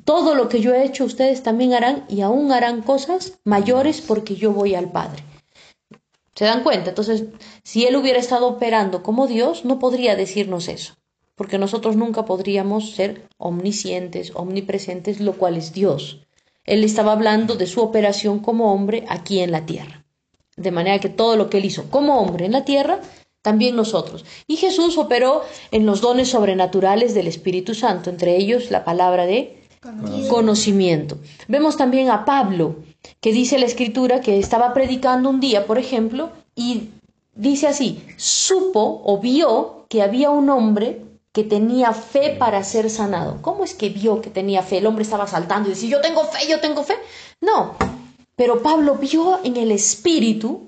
todo 0.10 0.34
lo 0.34 0.50
que 0.50 0.60
yo 0.60 0.74
he 0.74 0.84
hecho 0.84 1.06
ustedes 1.06 1.44
también 1.44 1.76
harán 1.76 2.04
y 2.10 2.22
aún 2.22 2.52
harán 2.52 2.82
cosas 2.82 3.34
mayores 3.44 4.02
porque 4.02 4.36
yo 4.36 4.52
voy 4.52 4.74
al 4.74 4.92
Padre. 4.92 5.24
¿Se 6.34 6.46
dan 6.46 6.64
cuenta? 6.64 6.90
Entonces, 6.90 7.26
si 7.64 7.86
Él 7.86 7.96
hubiera 7.96 8.18
estado 8.18 8.48
operando 8.48 9.04
como 9.04 9.28
Dios, 9.28 9.66
no 9.66 9.78
podría 9.78 10.16
decirnos 10.16 10.68
eso, 10.68 10.96
porque 11.36 11.60
nosotros 11.60 11.96
nunca 11.96 12.26
podríamos 12.26 12.96
ser 12.96 13.28
omniscientes, 13.38 14.32
omnipresentes, 14.34 15.20
lo 15.20 15.34
cual 15.34 15.58
es 15.58 15.74
Dios. 15.74 16.26
Él 16.66 16.84
estaba 16.84 17.12
hablando 17.12 17.54
de 17.54 17.68
su 17.68 17.80
operación 17.80 18.40
como 18.40 18.74
hombre 18.74 19.06
aquí 19.10 19.42
en 19.42 19.52
la 19.52 19.68
tierra. 19.68 20.08
De 20.58 20.72
manera 20.72 20.98
que 20.98 21.10
todo 21.10 21.36
lo 21.36 21.52
que 21.52 21.60
Él 21.60 21.66
hizo 21.66 21.88
como 21.92 22.20
hombre 22.20 22.48
en 22.48 22.54
la 22.54 22.66
tierra, 22.66 23.00
también 23.44 23.76
nosotros. 23.76 24.26
Y 24.48 24.56
Jesús 24.56 24.98
operó 24.98 25.44
en 25.70 25.86
los 25.86 26.02
dones 26.02 26.30
sobrenaturales 26.30 27.14
del 27.14 27.28
Espíritu 27.28 27.76
Santo, 27.76 28.10
entre 28.10 28.38
ellos 28.38 28.72
la 28.72 28.84
palabra 28.84 29.28
de 29.28 29.59
conocimiento. 30.30 31.18
Vemos 31.48 31.78
también 31.78 32.10
a 32.10 32.26
Pablo, 32.26 32.78
que 33.22 33.32
dice 33.32 33.60
la 33.60 33.66
escritura 33.66 34.22
que 34.22 34.40
estaba 34.40 34.74
predicando 34.74 35.30
un 35.30 35.40
día, 35.40 35.66
por 35.66 35.78
ejemplo, 35.78 36.32
y 36.56 36.90
dice 37.36 37.68
así, 37.68 38.04
supo 38.18 39.02
o 39.06 39.20
vio 39.20 39.86
que 39.90 40.02
había 40.02 40.30
un 40.30 40.50
hombre 40.50 41.06
que 41.32 41.44
tenía 41.44 41.94
fe 41.94 42.36
para 42.38 42.64
ser 42.64 42.90
sanado. 42.90 43.42
¿Cómo 43.42 43.64
es 43.64 43.74
que 43.74 43.90
vio 43.90 44.22
que 44.22 44.30
tenía 44.30 44.64
fe? 44.64 44.80
El 44.80 44.88
hombre 44.88 45.04
estaba 45.04 45.28
saltando 45.28 45.70
y 45.70 45.74
decía, 45.74 45.90
yo 45.90 46.02
tengo 46.02 46.24
fe, 46.26 46.48
yo 46.50 46.60
tengo 46.60 46.84
fe. 46.84 46.96
No, 47.40 47.76
pero 48.36 48.62
Pablo 48.62 48.96
vio 48.96 49.40
en 49.44 49.58
el 49.58 49.72
espíritu 49.72 50.68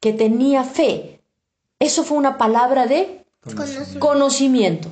que 0.00 0.12
tenía 0.12 0.64
fe. 0.64 1.20
Eso 1.78 2.04
fue 2.04 2.18
una 2.18 2.36
palabra 2.36 2.86
de 2.86 3.24
conocimiento. 3.98 4.88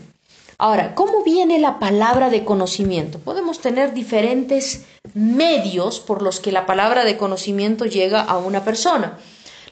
Ahora, 0.63 0.95
¿cómo 0.95 1.25
viene 1.25 1.59
la 1.59 1.79
palabra 1.79 2.29
de 2.29 2.45
conocimiento? 2.45 3.19
Podemos 3.19 3.61
tener 3.61 3.95
diferentes 3.95 4.85
medios 5.15 6.01
por 6.01 6.21
los 6.21 6.39
que 6.39 6.53
la 6.53 6.67
palabra 6.67 7.07
de 7.07 7.17
conocimiento 7.17 7.87
llega 7.87 8.21
a 8.21 8.37
una 8.37 8.63
persona. 8.63 9.19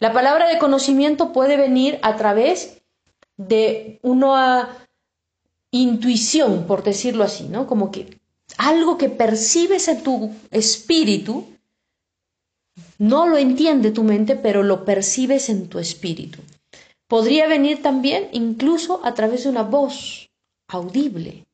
La 0.00 0.14
palabra 0.14 0.48
de 0.48 0.56
conocimiento 0.56 1.34
puede 1.34 1.58
venir 1.58 1.98
a 2.00 2.16
través 2.16 2.78
de 3.36 3.98
una 4.00 4.78
intuición, 5.72 6.66
por 6.66 6.82
decirlo 6.82 7.22
así, 7.22 7.44
¿no? 7.44 7.66
Como 7.66 7.90
que 7.90 8.18
algo 8.56 8.96
que 8.96 9.10
percibes 9.10 9.88
en 9.88 10.02
tu 10.02 10.34
espíritu, 10.50 11.44
no 12.96 13.26
lo 13.26 13.36
entiende 13.36 13.90
tu 13.90 14.04
mente, 14.04 14.36
pero 14.36 14.62
lo 14.62 14.86
percibes 14.86 15.50
en 15.50 15.68
tu 15.68 15.80
espíritu. 15.80 16.38
Podría 17.08 17.46
venir 17.46 17.82
también 17.82 18.30
incluso 18.32 19.02
a 19.04 19.12
través 19.12 19.44
de 19.44 19.50
una 19.50 19.64
voz, 19.64 20.27
audible. 20.68 21.46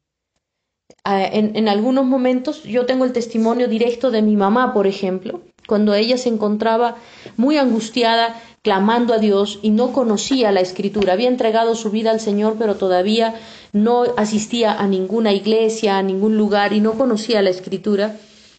Ah, 1.05 1.25
en, 1.25 1.57
en, 1.57 1.69
algunos 1.69 2.05
momentos 2.05 2.63
yo 2.65 2.87
tengo 2.87 3.05
el 3.05 3.13
testimonio 3.13 3.69
directo 3.69 4.11
de 4.11 4.23
mi 4.23 4.37
mamá, 4.37 4.75
por 4.75 4.87
ejemplo, 4.87 5.41
cuando 5.67 5.95
ella 5.95 6.19
se 6.19 6.29
encontraba 6.29 6.97
muy 7.37 7.57
angustiada, 7.57 8.35
clamando 8.63 9.13
a 9.13 9.19
Dios 9.19 9.59
y 9.63 9.71
no 9.71 9.93
conocía 9.93 10.51
la 10.51 10.61
escritura. 10.61 11.13
Había 11.13 11.29
entregado 11.29 11.75
su 11.75 11.91
vida 11.91 12.11
al 12.11 12.21
Señor, 12.21 12.57
pero 12.59 12.77
todavía 12.77 13.35
no 13.73 14.05
asistía 14.17 14.73
a 14.73 14.87
ninguna 14.87 15.33
iglesia, 15.33 15.99
a 15.99 16.03
ningún 16.03 16.39
lugar 16.39 16.73
y 16.73 16.81
no 16.81 16.95
conocía 16.95 17.43
la 17.43 17.51
escritura. 17.51 18.17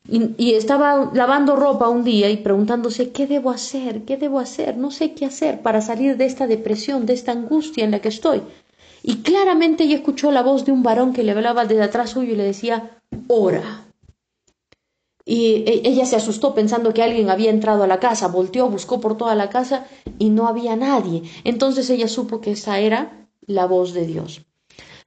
Y, 0.08 0.36
y, 0.38 0.54
estaba 0.54 1.10
lavando 1.16 1.56
ropa 1.56 1.90
un 1.90 2.04
día 2.04 2.30
y 2.30 2.38
preguntándose, 2.38 3.10
¿qué 3.10 3.26
debo 3.26 3.50
hacer? 3.50 4.04
¿Qué 4.04 4.18
debo 4.18 4.40
hacer? 4.40 4.78
No 4.78 4.92
sé 4.92 5.14
qué 5.14 5.26
hacer 5.26 5.62
para 5.62 5.82
salir 5.82 6.16
de 6.18 6.26
esta 6.26 6.46
depresión, 6.46 7.08
de 7.08 7.14
esta 7.14 7.32
angustia 7.32 7.84
en 7.84 7.90
la 7.90 8.00
que 8.00 8.10
estoy. 8.10 8.44
Y 9.08 9.18
claramente 9.18 9.84
ella 9.84 9.98
escuchó 9.98 10.32
la 10.32 10.42
voz 10.42 10.66
de 10.66 10.72
un 10.72 10.82
varón 10.82 11.14
que 11.14 11.22
le 11.22 11.32
hablaba 11.32 11.66
desde 11.66 11.84
atrás 11.84 12.10
suyo 12.10 12.34
y 12.34 12.36
le 12.36 12.44
decía, 12.44 12.98
ora. 13.28 13.86
Y 15.24 15.64
e, 15.68 15.82
ella 15.88 16.08
se 16.08 16.16
asustó 16.16 16.56
pensando 16.56 16.92
que 16.92 17.04
alguien 17.04 17.30
había 17.30 17.52
entrado 17.52 17.84
a 17.84 17.88
la 17.88 18.00
casa, 18.00 18.30
volteó, 18.30 18.68
buscó 18.68 19.00
por 19.00 19.16
toda 19.16 19.36
la 19.36 19.50
casa 19.50 19.86
y 20.18 20.30
no 20.30 20.48
había 20.48 20.76
nadie. 20.76 21.22
Entonces 21.44 21.88
ella 21.92 22.08
supo 22.08 22.42
que 22.42 22.54
esa 22.54 22.80
era 22.80 23.28
la 23.46 23.68
voz 23.68 23.94
de 23.94 24.08
Dios. 24.08 24.42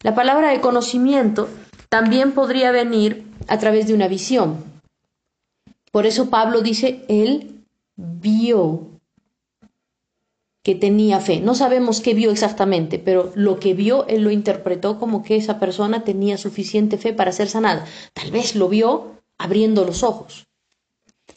La 0.05 0.15
palabra 0.15 0.51
de 0.51 0.61
conocimiento 0.61 1.49
también 1.89 2.35
podría 2.35 2.71
venir 2.71 3.27
a 3.49 3.59
través 3.59 3.89
de 3.89 3.95
una 3.95 4.07
visión. 4.07 4.63
Por 5.91 6.07
eso 6.07 6.31
Pablo 6.31 6.61
dice, 6.61 7.05
él 7.09 7.65
vio 7.97 8.88
que 10.63 10.75
tenía 10.75 11.21
fe. 11.21 11.41
No 11.41 11.55
sabemos 11.55 12.01
qué 12.01 12.15
vio 12.15 12.31
exactamente, 12.31 12.99
pero 12.99 13.33
lo 13.35 13.59
que 13.59 13.75
vio 13.75 14.07
él 14.07 14.23
lo 14.23 14.31
interpretó 14.31 14.99
como 14.99 15.23
que 15.23 15.37
esa 15.37 15.59
persona 15.59 16.05
tenía 16.05 16.37
suficiente 16.37 16.99
fe 16.99 17.13
para 17.13 17.33
ser 17.33 17.49
sanada. 17.49 17.87
Tal 18.13 18.31
vez 18.31 18.55
lo 18.55 18.69
vio 18.69 19.19
abriendo 19.39 19.85
los 19.85 20.03
ojos. 20.03 20.47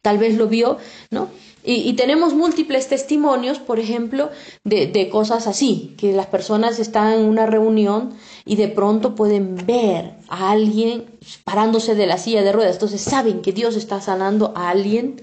Tal 0.01 0.17
vez 0.17 0.35
lo 0.35 0.47
vio, 0.47 0.77
¿no? 1.11 1.29
Y, 1.63 1.93
tenemos 1.93 2.33
múltiples 2.33 2.87
testimonios, 2.87 3.59
por 3.59 3.77
ejemplo, 3.79 4.31
de, 4.63 4.87
de, 4.87 5.09
cosas 5.09 5.45
así, 5.45 5.93
que 5.95 6.11
las 6.11 6.25
personas 6.25 6.79
están 6.79 7.13
en 7.13 7.25
una 7.25 7.45
reunión 7.45 8.13
y 8.45 8.55
de 8.55 8.67
pronto 8.67 9.13
pueden 9.13 9.63
ver 9.67 10.15
a 10.27 10.49
alguien 10.49 11.05
parándose 11.43 11.93
de 11.93 12.07
la 12.07 12.17
silla 12.17 12.41
de 12.41 12.51
ruedas. 12.51 12.77
Entonces 12.77 13.01
saben 13.01 13.43
que 13.43 13.51
Dios 13.51 13.75
está 13.75 14.01
sanando 14.01 14.53
a 14.55 14.71
alguien 14.71 15.17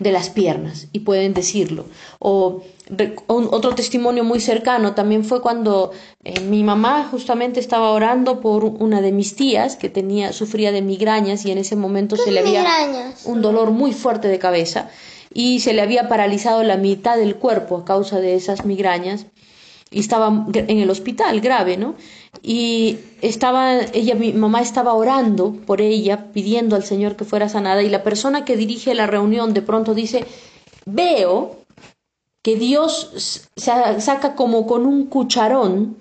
de 0.00 0.10
las 0.10 0.30
piernas 0.30 0.88
y 0.92 1.00
pueden 1.00 1.34
decirlo. 1.34 1.84
O 2.18 2.62
otro 3.28 3.74
testimonio 3.76 4.24
muy 4.24 4.40
cercano 4.40 4.94
también 4.94 5.24
fue 5.24 5.40
cuando 5.40 5.92
eh, 6.24 6.40
mi 6.40 6.64
mamá 6.64 7.06
justamente 7.08 7.60
estaba 7.60 7.90
orando 7.90 8.40
por 8.40 8.64
una 8.64 9.00
de 9.00 9.12
mis 9.12 9.36
tías 9.36 9.76
que 9.76 9.88
tenía 9.88 10.32
sufría 10.32 10.72
de 10.72 10.82
migrañas 10.82 11.44
y 11.44 11.52
en 11.52 11.58
ese 11.58 11.76
momento 11.76 12.16
se 12.16 12.32
le 12.32 12.40
había 12.40 12.64
un 13.26 13.42
dolor 13.42 13.70
muy 13.70 13.92
fuerte 13.92 14.26
de 14.26 14.40
cabeza 14.40 14.90
y 15.32 15.60
se 15.60 15.74
le 15.74 15.82
había 15.82 16.08
paralizado 16.08 16.64
la 16.64 16.76
mitad 16.76 17.16
del 17.16 17.36
cuerpo 17.36 17.76
a 17.76 17.84
causa 17.84 18.18
de 18.18 18.34
esas 18.34 18.64
migrañas 18.64 19.26
y 19.90 20.00
estaba 20.00 20.46
en 20.52 20.78
el 20.78 20.90
hospital 20.90 21.40
grave, 21.40 21.76
¿no? 21.76 21.94
Y 22.42 22.98
estaba 23.20 23.80
ella 23.80 24.14
mi 24.14 24.32
mamá 24.32 24.62
estaba 24.62 24.94
orando 24.94 25.52
por 25.66 25.80
ella 25.80 26.32
pidiendo 26.32 26.76
al 26.76 26.84
Señor 26.84 27.16
que 27.16 27.24
fuera 27.24 27.48
sanada 27.48 27.82
y 27.82 27.90
la 27.90 28.02
persona 28.02 28.44
que 28.44 28.56
dirige 28.56 28.94
la 28.94 29.06
reunión 29.06 29.52
de 29.52 29.62
pronto 29.62 29.94
dice 29.94 30.24
veo 30.86 31.56
que 32.42 32.56
Dios 32.56 33.46
saca 33.56 34.34
como 34.34 34.66
con 34.66 34.86
un 34.86 35.06
cucharón 35.06 35.96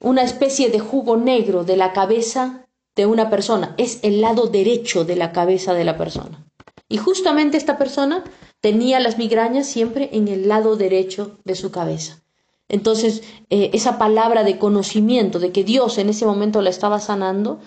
una 0.00 0.22
especie 0.22 0.68
de 0.68 0.80
jugo 0.80 1.16
negro 1.16 1.64
de 1.64 1.76
la 1.76 1.92
cabeza 1.92 2.66
de 2.96 3.06
una 3.06 3.30
persona 3.30 3.74
es 3.78 4.00
el 4.02 4.20
lado 4.20 4.48
derecho 4.48 5.04
de 5.04 5.16
la 5.16 5.32
cabeza 5.32 5.72
de 5.74 5.84
la 5.84 5.96
persona. 5.96 6.44
Y 6.88 6.98
justamente 6.98 7.56
esta 7.56 7.78
persona 7.78 8.22
tenía 8.60 9.00
las 9.00 9.16
migrañas 9.16 9.66
siempre 9.66 10.10
en 10.12 10.28
el 10.28 10.46
lado 10.46 10.76
derecho 10.76 11.38
de 11.44 11.54
su 11.54 11.70
cabeza 11.70 12.23
entonces, 12.68 13.22
eh, 13.50 13.70
esa 13.74 13.98
palabra 13.98 14.42
de 14.42 14.58
conocimiento 14.58 15.38
de 15.38 15.52
que 15.52 15.64
Dios 15.64 15.98
en 15.98 16.08
ese 16.08 16.24
momento 16.24 16.62
la 16.62 16.70
estaba 16.70 16.98
sanando, 16.98 17.60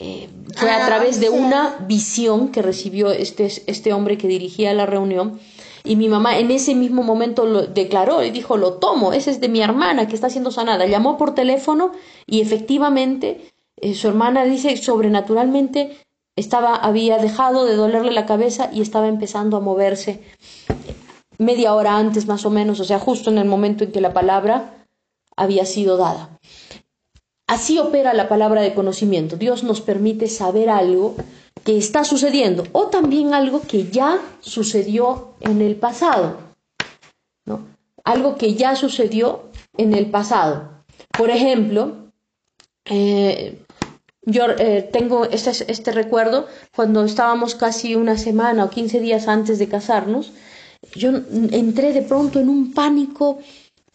eh, 0.00 0.28
fue 0.54 0.70
a 0.70 0.84
ah, 0.84 0.86
través 0.86 1.20
de 1.20 1.30
una 1.30 1.76
visión 1.86 2.48
que 2.48 2.62
recibió 2.62 3.10
este, 3.10 3.46
este 3.66 3.92
hombre 3.92 4.18
que 4.18 4.28
dirigía 4.28 4.72
la 4.74 4.86
reunión. 4.86 5.38
Y 5.84 5.96
mi 5.96 6.08
mamá 6.08 6.38
en 6.38 6.50
ese 6.50 6.74
mismo 6.74 7.02
momento 7.02 7.44
lo 7.44 7.66
declaró 7.66 8.22
y 8.22 8.30
dijo, 8.30 8.56
lo 8.56 8.74
tomo, 8.74 9.12
ese 9.12 9.30
es 9.30 9.40
de 9.40 9.48
mi 9.48 9.60
hermana 9.60 10.06
que 10.06 10.14
está 10.14 10.30
siendo 10.30 10.50
sanada. 10.50 10.86
Llamó 10.86 11.18
por 11.18 11.34
teléfono 11.34 11.92
y 12.26 12.40
efectivamente 12.40 13.52
eh, 13.76 13.94
su 13.94 14.08
hermana 14.08 14.44
dice, 14.44 14.76
sobrenaturalmente 14.76 15.98
estaba, 16.36 16.76
había 16.76 17.18
dejado 17.18 17.64
de 17.64 17.74
dolerle 17.74 18.12
la 18.12 18.26
cabeza 18.26 18.70
y 18.72 18.80
estaba 18.80 19.08
empezando 19.08 19.56
a 19.56 19.60
moverse 19.60 20.22
media 21.42 21.74
hora 21.74 21.96
antes 21.96 22.26
más 22.26 22.44
o 22.44 22.50
menos, 22.50 22.80
o 22.80 22.84
sea, 22.84 22.98
justo 22.98 23.30
en 23.30 23.38
el 23.38 23.44
momento 23.46 23.84
en 23.84 23.92
que 23.92 24.00
la 24.00 24.12
palabra 24.12 24.86
había 25.36 25.66
sido 25.66 25.96
dada. 25.96 26.38
Así 27.46 27.78
opera 27.78 28.14
la 28.14 28.28
palabra 28.28 28.62
de 28.62 28.74
conocimiento. 28.74 29.36
Dios 29.36 29.62
nos 29.62 29.80
permite 29.80 30.28
saber 30.28 30.70
algo 30.70 31.16
que 31.64 31.76
está 31.76 32.04
sucediendo 32.04 32.64
o 32.72 32.86
también 32.86 33.34
algo 33.34 33.60
que 33.60 33.88
ya 33.88 34.18
sucedió 34.40 35.34
en 35.40 35.60
el 35.60 35.76
pasado. 35.76 36.38
¿no? 37.44 37.60
Algo 38.04 38.36
que 38.36 38.54
ya 38.54 38.74
sucedió 38.74 39.50
en 39.76 39.92
el 39.94 40.06
pasado. 40.06 40.70
Por 41.16 41.30
ejemplo, 41.30 42.10
eh, 42.86 43.62
yo 44.22 44.46
eh, 44.58 44.88
tengo 44.92 45.24
este, 45.24 45.50
este, 45.70 45.92
recuerdo 45.92 46.46
cuando 46.74 47.04
estábamos 47.04 47.54
casi 47.54 47.96
una 47.96 48.16
semana 48.16 48.64
o 48.64 48.70
15 48.70 49.00
días 49.00 49.28
antes 49.28 49.58
de 49.58 49.68
casarnos, 49.68 50.32
yo 50.94 51.10
entré 51.52 51.92
de 51.92 52.02
pronto 52.02 52.40
en 52.40 52.48
un 52.48 52.72
pánico 52.72 53.38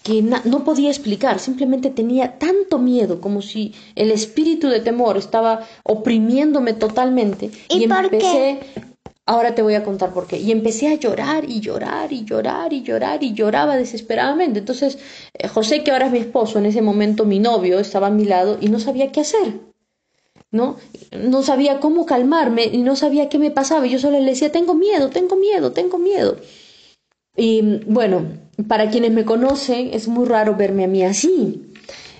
que 0.04 0.22
no 0.22 0.64
podía 0.64 0.90
explicar, 0.90 1.40
simplemente 1.40 1.90
tenía 1.90 2.40
tanto 2.40 2.80
miedo, 2.80 3.20
como 3.20 3.42
si 3.42 3.74
el 3.96 4.12
espíritu 4.12 4.70
de 4.70 4.80
temor 4.80 5.18
estaba 5.18 5.68
oprimiéndome 5.84 6.74
totalmente. 6.74 7.52
Y, 7.70 7.84
empecé, 7.84 8.60
ahora 9.26 9.54
te 9.54 9.62
voy 9.62 9.74
a 9.74 9.84
contar 9.84 10.14
por 10.14 10.26
qué, 10.26 10.38
y 10.40 10.52
empecé 10.54 10.88
a 10.88 10.96
llorar 10.96 11.44
y 11.50 11.60
llorar 11.60 12.14
y 12.14 12.24
llorar 12.24 12.72
y 12.72 12.84
llorar 12.84 13.22
y 13.22 13.34
lloraba 13.34 13.76
desesperadamente. 13.76 14.60
Entonces, 14.60 14.98
eh, 15.34 15.50
José, 15.50 15.84
que 15.84 15.92
ahora 15.92 16.06
es 16.06 16.14
mi 16.14 16.20
esposo, 16.20 16.58
en 16.58 16.68
ese 16.68 16.82
momento 16.82 17.26
mi 17.26 17.40
novio, 17.40 17.78
estaba 17.78 18.08
a 18.08 18.12
mi 18.12 18.24
lado 18.24 18.58
y 18.62 18.70
no 18.70 18.80
sabía 18.80 19.12
qué 19.12 19.22
hacer. 19.22 19.60
¿no? 20.52 20.78
No 21.12 21.44
sabía 21.44 21.82
cómo 21.82 22.06
calmarme 22.06 22.64
y 22.64 22.78
no 22.78 22.96
sabía 22.96 23.28
qué 23.28 23.40
me 23.40 23.52
pasaba. 23.52 23.86
Yo 23.86 24.00
solo 24.00 24.20
le 24.20 24.30
decía, 24.30 24.54
tengo 24.54 24.74
miedo, 24.74 25.10
tengo 25.10 25.36
miedo, 25.36 25.74
tengo 25.74 25.98
miedo. 25.98 26.38
Y 27.40 27.82
bueno, 27.86 28.26
para 28.68 28.90
quienes 28.90 29.12
me 29.12 29.24
conocen, 29.24 29.92
es 29.94 30.08
muy 30.08 30.26
raro 30.26 30.56
verme 30.56 30.86
a 30.86 30.88
mí 30.88 31.04
así. 31.04 31.72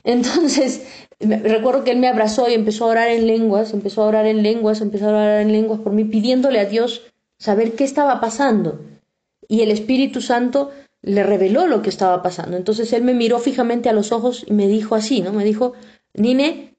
Entonces, 0.04 0.86
recuerdo 1.20 1.84
que 1.84 1.92
él 1.92 1.98
me 1.98 2.08
abrazó 2.08 2.48
y 2.48 2.54
empezó 2.54 2.86
a 2.86 2.90
orar 2.90 3.10
en 3.10 3.26
lenguas, 3.26 3.74
empezó 3.74 4.04
a 4.04 4.06
orar 4.06 4.28
en 4.28 4.44
lenguas, 4.44 4.80
empezó 4.80 5.08
a 5.08 5.10
orar 5.10 5.42
en 5.42 5.52
lenguas 5.52 5.80
por 5.80 5.92
mí, 5.92 6.06
pidiéndole 6.06 6.60
a 6.60 6.66
Dios 6.66 7.02
saber 7.40 7.74
qué 7.74 7.84
estaba 7.84 8.22
pasando. 8.22 8.80
Y 9.48 9.62
el 9.62 9.72
Espíritu 9.72 10.22
Santo 10.22 10.70
le 11.02 11.24
reveló 11.24 11.66
lo 11.66 11.82
que 11.82 11.90
estaba 11.90 12.22
pasando. 12.22 12.56
Entonces 12.56 12.94
él 12.94 13.04
me 13.04 13.16
miró 13.16 13.40
fijamente 13.40 13.90
a 13.90 13.94
los 13.94 14.12
ojos 14.12 14.46
y 14.48 14.54
me 14.54 14.68
dijo 14.68 14.94
así, 14.94 15.22
¿no? 15.22 15.34
Me 15.34 15.44
dijo, 15.44 15.74
Nine, 16.14 16.76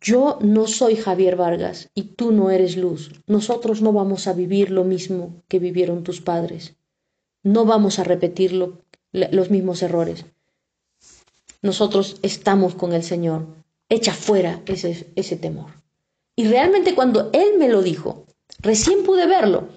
yo 0.00 0.38
no 0.40 0.66
soy 0.66 0.96
Javier 0.96 1.36
Vargas 1.36 1.90
y 1.94 2.14
tú 2.14 2.32
no 2.32 2.50
eres 2.50 2.76
luz. 2.76 3.12
Nosotros 3.28 3.80
no 3.80 3.92
vamos 3.92 4.26
a 4.26 4.32
vivir 4.32 4.72
lo 4.72 4.82
mismo 4.82 5.44
que 5.46 5.60
vivieron 5.60 6.02
tus 6.02 6.20
padres 6.20 6.75
no 7.46 7.64
vamos 7.64 8.00
a 8.00 8.04
repetir 8.04 8.52
los 9.12 9.50
mismos 9.50 9.80
errores. 9.80 10.24
Nosotros 11.62 12.16
estamos 12.22 12.74
con 12.74 12.92
el 12.92 13.04
Señor. 13.04 13.46
Echa 13.88 14.12
fuera 14.12 14.62
ese, 14.66 15.36
temor. 15.36 15.70
Y 16.34 16.48
realmente 16.48 16.96
cuando 16.96 17.30
Él 17.32 17.56
me 17.56 17.68
lo 17.68 17.82
dijo, 17.82 18.26
recién 18.58 19.04
pude 19.04 19.28
verlo, 19.28 19.68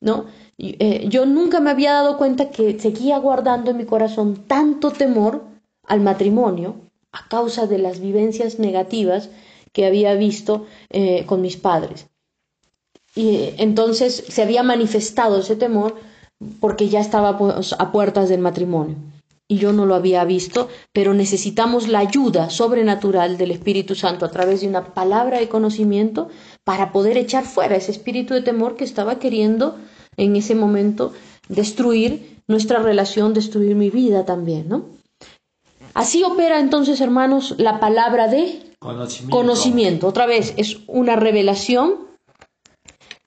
¿no? 0.00 0.28
Eh, 0.56 1.08
yo 1.10 1.26
nunca 1.26 1.60
me 1.60 1.68
había 1.68 1.92
dado 1.92 2.16
cuenta 2.16 2.50
que 2.50 2.80
seguía 2.80 3.18
guardando 3.18 3.70
en 3.70 3.76
mi 3.76 3.84
corazón 3.84 4.44
tanto 4.46 4.90
temor 4.90 5.44
al 5.84 6.00
matrimonio 6.00 6.76
a 7.12 7.28
causa 7.28 7.66
de 7.66 7.78
las 7.78 8.00
vivencias 8.00 8.58
negativas 8.58 9.28
que 9.72 9.84
había 9.84 10.14
visto 10.14 10.64
eh, 10.88 11.26
con 11.26 11.42
mis 11.42 11.58
padres. 11.58 12.06
Y 13.14 13.28
eh, 13.28 13.54
entonces 13.58 14.24
se 14.26 14.40
había 14.40 14.62
manifestado 14.62 15.40
ese 15.40 15.56
temor 15.56 16.09
porque 16.60 16.88
ya 16.88 17.00
estaba 17.00 17.38
pues, 17.38 17.74
a 17.78 17.92
puertas 17.92 18.28
del 18.28 18.40
matrimonio. 18.40 18.96
Y 19.48 19.58
yo 19.58 19.72
no 19.72 19.84
lo 19.84 19.96
había 19.96 20.24
visto, 20.24 20.68
pero 20.92 21.12
necesitamos 21.12 21.88
la 21.88 21.98
ayuda 21.98 22.50
sobrenatural 22.50 23.36
del 23.36 23.50
Espíritu 23.50 23.96
Santo 23.96 24.24
a 24.24 24.30
través 24.30 24.60
de 24.60 24.68
una 24.68 24.94
palabra 24.94 25.40
de 25.40 25.48
conocimiento 25.48 26.28
para 26.64 26.92
poder 26.92 27.16
echar 27.18 27.44
fuera 27.44 27.76
ese 27.76 27.90
espíritu 27.90 28.32
de 28.32 28.42
temor 28.42 28.76
que 28.76 28.84
estaba 28.84 29.18
queriendo 29.18 29.76
en 30.16 30.36
ese 30.36 30.54
momento 30.54 31.12
destruir 31.48 32.38
nuestra 32.46 32.78
relación, 32.78 33.34
destruir 33.34 33.74
mi 33.74 33.90
vida 33.90 34.24
también, 34.24 34.68
¿no? 34.68 34.84
Así 35.94 36.22
opera 36.22 36.60
entonces, 36.60 37.00
hermanos, 37.00 37.54
la 37.58 37.80
palabra 37.80 38.28
de 38.28 38.74
conocimiento. 38.78 39.36
conocimiento. 39.36 40.06
Otra 40.06 40.26
vez, 40.26 40.54
es 40.56 40.78
una 40.86 41.16
revelación 41.16 41.94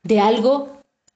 de 0.03 0.19
algo 0.21 0.72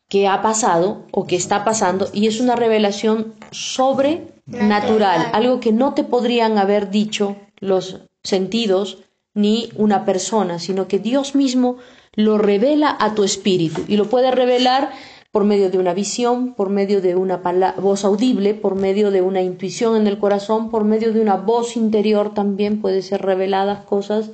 que 0.09 0.27
ha 0.27 0.41
pasado 0.41 1.03
o 1.11 1.27
que 1.27 1.35
está 1.35 1.65
pasando 1.65 2.07
y 2.13 2.27
es 2.27 2.39
una 2.39 2.55
revelación 2.55 3.33
sobrenatural, 3.51 5.29
algo 5.33 5.59
que 5.59 5.71
no 5.71 5.93
te 5.93 6.03
podrían 6.03 6.57
haber 6.57 6.89
dicho 6.89 7.35
los 7.59 8.01
sentidos 8.23 9.03
ni 9.33 9.69
una 9.75 10.05
persona, 10.05 10.59
sino 10.59 10.87
que 10.87 10.99
Dios 10.99 11.35
mismo 11.35 11.77
lo 12.13 12.37
revela 12.37 12.95
a 12.99 13.13
tu 13.13 13.23
espíritu 13.23 13.83
y 13.87 13.97
lo 13.97 14.09
puede 14.09 14.31
revelar 14.31 14.91
por 15.31 15.43
medio 15.43 15.69
de 15.69 15.77
una 15.77 15.93
visión, 15.93 16.55
por 16.55 16.69
medio 16.69 17.01
de 17.01 17.15
una 17.15 17.37
voz 17.77 18.05
audible, 18.05 18.55
por 18.55 18.75
medio 18.75 19.11
de 19.11 19.21
una 19.21 19.41
intuición 19.41 19.95
en 19.95 20.07
el 20.07 20.17
corazón, 20.17 20.71
por 20.71 20.83
medio 20.83 21.13
de 21.13 21.21
una 21.21 21.35
voz 21.35 21.77
interior 21.77 22.33
también 22.33 22.81
puede 22.81 23.03
ser 23.03 23.21
reveladas 23.21 23.85
cosas, 23.85 24.31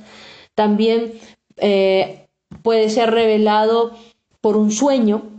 también 0.54 1.12
eh, 1.58 2.26
puede 2.62 2.88
ser 2.88 3.10
revelado 3.10 3.92
por 4.40 4.56
un 4.56 4.70
sueño, 4.70 5.33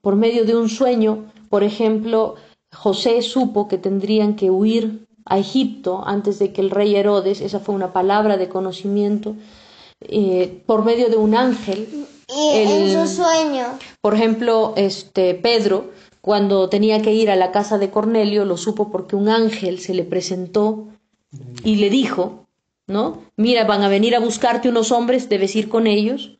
por 0.00 0.16
medio 0.16 0.44
de 0.44 0.56
un 0.56 0.68
sueño, 0.68 1.30
por 1.48 1.62
ejemplo, 1.62 2.36
José 2.72 3.22
supo 3.22 3.68
que 3.68 3.78
tendrían 3.78 4.36
que 4.36 4.50
huir 4.50 5.06
a 5.24 5.38
Egipto 5.38 6.02
antes 6.06 6.38
de 6.38 6.52
que 6.52 6.60
el 6.60 6.70
rey 6.70 6.94
Herodes, 6.96 7.40
esa 7.40 7.60
fue 7.60 7.74
una 7.74 7.92
palabra 7.92 8.36
de 8.36 8.48
conocimiento, 8.48 9.36
eh, 10.00 10.62
por 10.66 10.84
medio 10.84 11.08
de 11.08 11.16
un 11.16 11.34
ángel. 11.34 12.06
Y 12.28 12.56
en 12.56 12.92
su 12.92 13.16
sueño. 13.16 13.66
Por 14.00 14.14
ejemplo, 14.14 14.72
este 14.76 15.34
Pedro, 15.34 15.90
cuando 16.20 16.68
tenía 16.68 17.02
que 17.02 17.12
ir 17.12 17.30
a 17.30 17.36
la 17.36 17.50
casa 17.50 17.78
de 17.78 17.90
Cornelio, 17.90 18.44
lo 18.44 18.56
supo 18.56 18.90
porque 18.90 19.16
un 19.16 19.28
ángel 19.28 19.80
se 19.80 19.94
le 19.94 20.04
presentó 20.04 20.88
y 21.64 21.76
le 21.76 21.90
dijo, 21.90 22.46
¿no? 22.86 23.22
Mira, 23.36 23.64
van 23.64 23.82
a 23.82 23.88
venir 23.88 24.14
a 24.14 24.20
buscarte 24.20 24.68
unos 24.68 24.90
hombres, 24.92 25.28
debes 25.28 25.54
ir 25.56 25.68
con 25.68 25.86
ellos. 25.86 26.38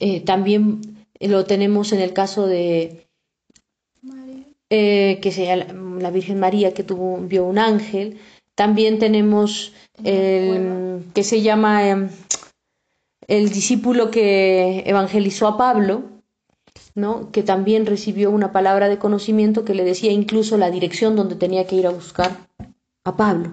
Eh, 0.00 0.20
también 0.20 0.93
lo 1.28 1.44
tenemos 1.44 1.92
en 1.92 2.00
el 2.00 2.12
caso 2.12 2.46
de 2.46 3.06
eh, 4.70 5.20
que 5.22 5.30
sea 5.30 5.56
la, 5.56 6.10
Virgen 6.10 6.40
María 6.40 6.74
que 6.74 6.82
tuvo, 6.82 7.18
vio 7.18 7.44
un 7.44 7.58
ángel. 7.58 8.18
También 8.54 8.98
tenemos 8.98 9.72
el 10.02 11.04
que 11.14 11.22
se 11.22 11.42
llama 11.42 11.88
em, 11.88 12.08
el 13.28 13.50
discípulo 13.50 14.10
que 14.10 14.82
evangelizó 14.86 15.46
a 15.46 15.56
Pablo, 15.56 16.02
¿no? 16.94 17.30
que 17.30 17.42
también 17.42 17.86
recibió 17.86 18.30
una 18.30 18.52
palabra 18.52 18.88
de 18.88 18.98
conocimiento 18.98 19.64
que 19.64 19.74
le 19.74 19.84
decía 19.84 20.12
incluso 20.12 20.56
la 20.56 20.70
dirección 20.70 21.16
donde 21.16 21.36
tenía 21.36 21.66
que 21.66 21.76
ir 21.76 21.86
a 21.86 21.90
buscar 21.90 22.48
a 23.04 23.16
Pablo, 23.16 23.52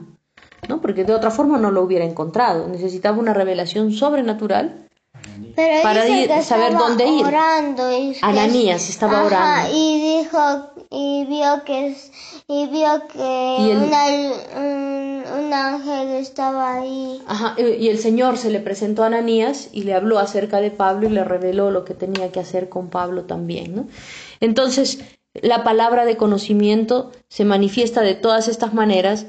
¿no? 0.69 0.81
porque 0.81 1.03
de 1.03 1.13
otra 1.13 1.31
forma 1.31 1.57
no 1.57 1.71
lo 1.71 1.81
hubiera 1.81 2.05
encontrado. 2.05 2.67
Necesitaba 2.67 3.17
una 3.17 3.33
revelación 3.33 3.91
sobrenatural 3.91 4.87
para 5.83 6.41
saber 6.43 6.73
dónde 6.73 7.07
ir. 7.07 7.25
Ananías 8.21 8.89
estaba 8.89 9.23
orando. 9.23 9.69
Y 9.73 10.19
dijo 10.19 10.71
y 10.89 11.25
vio 11.25 11.63
que 11.63 11.95
y 12.47 12.67
vio 12.67 13.07
que 13.07 13.19
un, 14.57 15.53
ángel 15.53 16.09
estaba 16.15 16.79
ahí. 16.79 17.21
Ajá, 17.27 17.55
y 17.57 17.87
el 17.87 17.97
Señor 17.97 18.37
se 18.37 18.49
le 18.49 18.59
presentó 18.59 19.03
a 19.03 19.07
Ananías 19.07 19.69
y 19.71 19.83
le 19.83 19.93
habló 19.93 20.19
acerca 20.19 20.59
de 20.59 20.71
Pablo 20.71 21.07
y 21.07 21.11
le 21.11 21.23
reveló 21.23 21.71
lo 21.71 21.85
que 21.85 21.93
tenía 21.93 22.31
que 22.31 22.41
hacer 22.41 22.67
con 22.67 22.89
Pablo 22.89 23.23
también, 23.23 23.75
¿no? 23.75 23.87
Entonces, 24.41 24.99
la 25.33 25.63
palabra 25.63 26.03
de 26.05 26.17
conocimiento 26.17 27.11
se 27.29 27.45
manifiesta 27.45 28.01
de 28.01 28.15
todas 28.15 28.49
estas 28.49 28.73
maneras. 28.73 29.25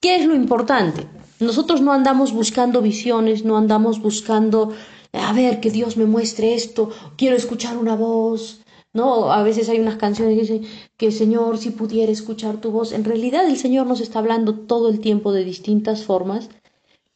¿Qué 0.00 0.16
es 0.16 0.24
lo 0.24 0.34
importante? 0.34 1.06
Nosotros 1.40 1.82
no 1.82 1.92
andamos 1.92 2.32
buscando 2.32 2.80
visiones, 2.80 3.44
no 3.44 3.58
andamos 3.58 4.00
buscando 4.00 4.72
a 5.14 5.32
ver, 5.32 5.60
que 5.60 5.70
Dios 5.70 5.96
me 5.96 6.06
muestre 6.06 6.54
esto, 6.54 6.90
quiero 7.16 7.36
escuchar 7.36 7.76
una 7.76 7.96
voz. 7.96 8.60
No, 8.92 9.32
a 9.32 9.42
veces 9.42 9.68
hay 9.68 9.80
unas 9.80 9.96
canciones 9.96 10.34
que 10.34 10.40
dicen 10.40 10.70
que 10.96 11.10
Señor, 11.10 11.58
si 11.58 11.70
pudiera 11.70 12.12
escuchar 12.12 12.60
tu 12.60 12.70
voz. 12.70 12.92
En 12.92 13.04
realidad 13.04 13.46
el 13.46 13.56
Señor 13.56 13.86
nos 13.86 14.00
está 14.00 14.20
hablando 14.20 14.54
todo 14.54 14.88
el 14.88 15.00
tiempo 15.00 15.32
de 15.32 15.44
distintas 15.44 16.04
formas, 16.04 16.48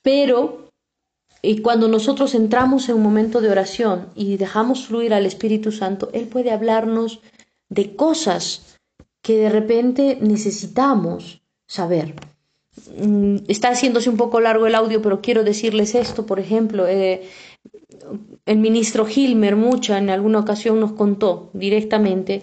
pero 0.02 0.68
y 1.40 1.60
cuando 1.62 1.86
nosotros 1.86 2.34
entramos 2.34 2.88
en 2.88 2.96
un 2.96 3.02
momento 3.02 3.40
de 3.40 3.50
oración 3.50 4.08
y 4.16 4.36
dejamos 4.38 4.86
fluir 4.86 5.14
al 5.14 5.24
Espíritu 5.24 5.70
Santo, 5.70 6.10
Él 6.12 6.26
puede 6.26 6.50
hablarnos 6.50 7.20
de 7.68 7.94
cosas 7.94 8.78
que 9.22 9.36
de 9.36 9.48
repente 9.48 10.18
necesitamos 10.20 11.42
saber. 11.66 12.14
Mm, 12.96 13.38
está 13.48 13.68
haciéndose 13.70 14.10
un 14.10 14.16
poco 14.16 14.40
largo 14.40 14.66
el 14.66 14.74
audio, 14.74 15.00
pero 15.00 15.20
quiero 15.20 15.44
decirles 15.44 15.94
esto, 15.94 16.26
por 16.26 16.40
ejemplo, 16.40 16.86
eh, 16.88 17.28
el 18.46 18.58
ministro 18.58 19.06
Gilmer 19.06 19.56
Mucha 19.56 19.98
en 19.98 20.10
alguna 20.10 20.40
ocasión 20.40 20.80
nos 20.80 20.92
contó 20.92 21.50
directamente 21.52 22.42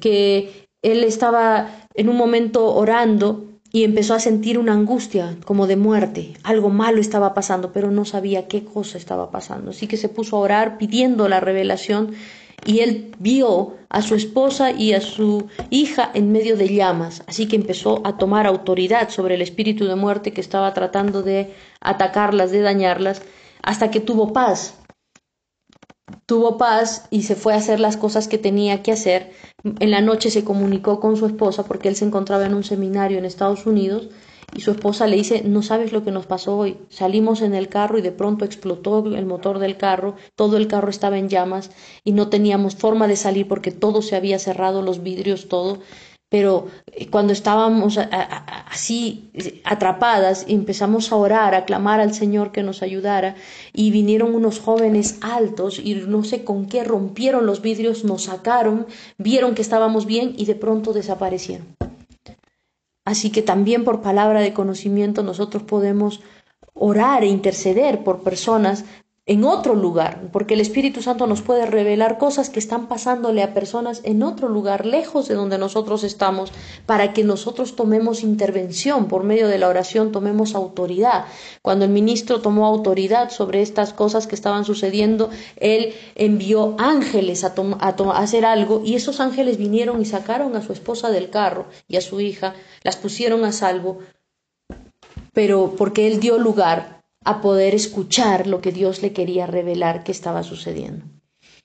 que 0.00 0.68
él 0.82 1.04
estaba 1.04 1.68
en 1.94 2.08
un 2.08 2.16
momento 2.16 2.74
orando 2.74 3.44
y 3.72 3.82
empezó 3.82 4.14
a 4.14 4.20
sentir 4.20 4.58
una 4.58 4.72
angustia 4.72 5.36
como 5.44 5.66
de 5.66 5.76
muerte. 5.76 6.34
Algo 6.44 6.70
malo 6.70 7.00
estaba 7.00 7.34
pasando, 7.34 7.72
pero 7.72 7.90
no 7.90 8.04
sabía 8.04 8.46
qué 8.46 8.64
cosa 8.64 8.98
estaba 8.98 9.30
pasando. 9.30 9.70
Así 9.70 9.88
que 9.88 9.96
se 9.96 10.08
puso 10.08 10.36
a 10.36 10.40
orar 10.40 10.78
pidiendo 10.78 11.28
la 11.28 11.40
revelación 11.40 12.14
y 12.64 12.80
él 12.80 13.12
vio 13.18 13.74
a 13.88 14.02
su 14.02 14.14
esposa 14.14 14.70
y 14.70 14.92
a 14.92 15.00
su 15.00 15.48
hija 15.70 16.10
en 16.14 16.32
medio 16.32 16.56
de 16.56 16.72
llamas, 16.72 17.22
así 17.26 17.46
que 17.46 17.56
empezó 17.56 18.00
a 18.04 18.16
tomar 18.16 18.46
autoridad 18.46 19.10
sobre 19.10 19.34
el 19.34 19.42
espíritu 19.42 19.86
de 19.86 19.96
muerte 19.96 20.32
que 20.32 20.40
estaba 20.40 20.72
tratando 20.72 21.22
de 21.22 21.52
atacarlas, 21.80 22.50
de 22.50 22.60
dañarlas, 22.60 23.22
hasta 23.64 23.90
que 23.90 24.00
tuvo 24.00 24.32
paz. 24.32 24.74
Tuvo 26.26 26.58
paz 26.58 27.06
y 27.10 27.22
se 27.22 27.34
fue 27.34 27.54
a 27.54 27.56
hacer 27.56 27.80
las 27.80 27.96
cosas 27.96 28.28
que 28.28 28.38
tenía 28.38 28.82
que 28.82 28.92
hacer. 28.92 29.32
En 29.80 29.90
la 29.90 30.00
noche 30.00 30.30
se 30.30 30.44
comunicó 30.44 31.00
con 31.00 31.16
su 31.16 31.26
esposa 31.26 31.64
porque 31.64 31.88
él 31.88 31.96
se 31.96 32.04
encontraba 32.04 32.44
en 32.46 32.54
un 32.54 32.62
seminario 32.62 33.18
en 33.18 33.24
Estados 33.24 33.66
Unidos 33.66 34.10
y 34.54 34.60
su 34.60 34.70
esposa 34.70 35.06
le 35.06 35.16
dice, 35.16 35.42
no 35.44 35.62
sabes 35.62 35.92
lo 35.92 36.04
que 36.04 36.10
nos 36.10 36.26
pasó 36.26 36.56
hoy. 36.56 36.76
Salimos 36.90 37.40
en 37.40 37.54
el 37.54 37.68
carro 37.68 37.98
y 37.98 38.02
de 38.02 38.12
pronto 38.12 38.44
explotó 38.44 39.04
el 39.06 39.26
motor 39.26 39.58
del 39.58 39.76
carro, 39.78 40.14
todo 40.36 40.58
el 40.58 40.68
carro 40.68 40.90
estaba 40.90 41.18
en 41.18 41.28
llamas 41.28 41.70
y 42.04 42.12
no 42.12 42.28
teníamos 42.28 42.76
forma 42.76 43.08
de 43.08 43.16
salir 43.16 43.48
porque 43.48 43.70
todo 43.70 44.02
se 44.02 44.14
había 44.14 44.38
cerrado, 44.38 44.82
los 44.82 45.02
vidrios, 45.02 45.48
todo. 45.48 45.78
Pero 46.34 46.66
eh, 46.86 47.06
cuando 47.10 47.32
estábamos 47.32 47.96
así 47.96 49.30
atrapadas, 49.62 50.46
empezamos 50.48 51.12
a 51.12 51.14
orar, 51.14 51.54
a 51.54 51.64
clamar 51.64 52.00
al 52.00 52.12
Señor 52.12 52.50
que 52.50 52.64
nos 52.64 52.82
ayudara 52.82 53.36
y 53.72 53.92
vinieron 53.92 54.34
unos 54.34 54.58
jóvenes 54.58 55.18
altos 55.20 55.78
y 55.78 55.94
no 55.94 56.24
sé 56.24 56.42
con 56.42 56.66
qué 56.66 56.82
rompieron 56.82 57.46
los 57.46 57.62
vidrios, 57.62 58.02
nos 58.02 58.24
sacaron, 58.24 58.88
vieron 59.16 59.54
que 59.54 59.62
estábamos 59.62 60.06
bien 60.06 60.34
y 60.36 60.46
de 60.46 60.56
pronto 60.56 60.92
desaparecieron. 60.92 61.68
Así 63.04 63.30
que 63.30 63.42
también 63.42 63.84
por 63.84 64.02
palabra 64.02 64.40
de 64.40 64.52
conocimiento 64.52 65.22
nosotros 65.22 65.62
podemos 65.62 66.20
orar 66.72 67.22
e 67.22 67.28
interceder 67.28 68.02
por 68.02 68.24
personas 68.24 68.84
en 69.26 69.44
otro 69.44 69.74
lugar, 69.74 70.28
porque 70.32 70.52
el 70.52 70.60
Espíritu 70.60 71.00
Santo 71.00 71.26
nos 71.26 71.40
puede 71.40 71.64
revelar 71.64 72.18
cosas 72.18 72.50
que 72.50 72.58
están 72.58 72.88
pasándole 72.88 73.42
a 73.42 73.54
personas 73.54 74.02
en 74.04 74.22
otro 74.22 74.50
lugar, 74.50 74.84
lejos 74.84 75.28
de 75.28 75.34
donde 75.34 75.56
nosotros 75.56 76.04
estamos, 76.04 76.52
para 76.84 77.14
que 77.14 77.24
nosotros 77.24 77.74
tomemos 77.74 78.22
intervención 78.22 79.08
por 79.08 79.24
medio 79.24 79.48
de 79.48 79.56
la 79.56 79.68
oración, 79.68 80.12
tomemos 80.12 80.54
autoridad. 80.54 81.24
Cuando 81.62 81.86
el 81.86 81.90
ministro 81.90 82.42
tomó 82.42 82.66
autoridad 82.66 83.30
sobre 83.30 83.62
estas 83.62 83.94
cosas 83.94 84.26
que 84.26 84.34
estaban 84.34 84.66
sucediendo, 84.66 85.30
él 85.56 85.94
envió 86.16 86.74
ángeles 86.78 87.44
a, 87.44 87.54
a 87.80 88.18
hacer 88.18 88.44
algo 88.44 88.82
y 88.84 88.94
esos 88.94 89.20
ángeles 89.20 89.56
vinieron 89.56 90.02
y 90.02 90.04
sacaron 90.04 90.54
a 90.54 90.62
su 90.62 90.74
esposa 90.74 91.10
del 91.10 91.30
carro 91.30 91.64
y 91.88 91.96
a 91.96 92.02
su 92.02 92.20
hija, 92.20 92.54
las 92.82 92.96
pusieron 92.96 93.46
a 93.46 93.52
salvo, 93.52 94.00
pero 95.32 95.76
porque 95.78 96.08
él 96.08 96.20
dio 96.20 96.36
lugar 96.36 97.03
a 97.24 97.40
poder 97.40 97.74
escuchar 97.74 98.46
lo 98.46 98.60
que 98.60 98.72
Dios 98.72 99.02
le 99.02 99.12
quería 99.12 99.46
revelar 99.46 100.04
que 100.04 100.12
estaba 100.12 100.42
sucediendo. 100.42 101.04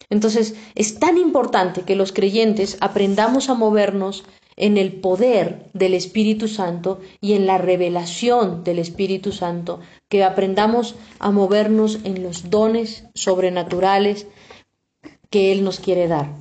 Entonces, 0.10 0.56
es 0.76 1.00
tan 1.00 1.18
importante 1.18 1.84
que 1.84 1.96
los 1.96 2.12
creyentes 2.12 2.78
aprendamos 2.82 3.50
a 3.50 3.54
movernos 3.54 4.24
en 4.56 4.78
el 4.78 4.94
poder 4.94 5.70
del 5.74 5.94
Espíritu 5.94 6.48
Santo 6.48 7.00
y 7.22 7.34
en 7.34 7.48
la 7.48 7.58
revelación 7.58 8.64
del 8.64 8.80
Espíritu 8.80 9.32
Santo, 9.32 9.80
que 10.10 10.24
aprendamos 10.24 10.96
a 11.20 11.32
movernos 11.32 12.00
en 12.04 12.24
los 12.24 12.50
dones 12.50 13.06
sobrenaturales 13.14 14.28
que 15.30 15.52
Él 15.52 15.64
nos 15.64 15.80
quiere 15.80 16.08
dar. 16.08 16.34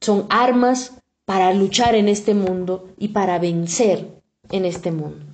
Son 0.00 0.26
armas 0.28 0.92
para 1.24 1.52
luchar 1.52 1.94
en 1.94 2.08
este 2.08 2.34
mundo 2.34 2.90
y 2.98 3.08
para 3.08 3.38
vencer 3.38 4.20
en 4.50 4.66
este 4.66 4.92
mundo. 4.92 5.24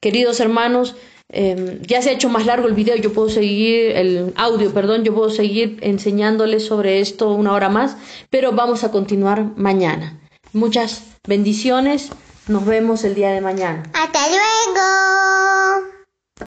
Queridos 0.00 0.40
hermanos, 0.40 0.94
Em, 1.30 1.82
ya 1.82 2.00
se 2.00 2.10
ha 2.10 2.12
hecho 2.12 2.30
más 2.30 2.46
largo 2.46 2.68
el 2.68 2.74
video, 2.74 2.96
yo 2.96 3.12
puedo 3.12 3.28
seguir, 3.28 3.90
el 3.96 4.32
audio, 4.36 4.72
perdón, 4.72 5.04
yo 5.04 5.14
puedo 5.14 5.28
seguir 5.28 5.76
enseñándoles 5.82 6.64
sobre 6.64 7.00
esto 7.00 7.30
una 7.32 7.52
hora 7.52 7.68
más, 7.68 7.96
pero 8.30 8.52
vamos 8.52 8.82
a 8.82 8.90
continuar 8.90 9.52
mañana. 9.56 10.18
Muchas 10.54 11.02
bendiciones, 11.26 12.10
nos 12.46 12.64
vemos 12.64 13.04
el 13.04 13.14
día 13.14 13.30
de 13.30 13.42
mañana. 13.42 13.82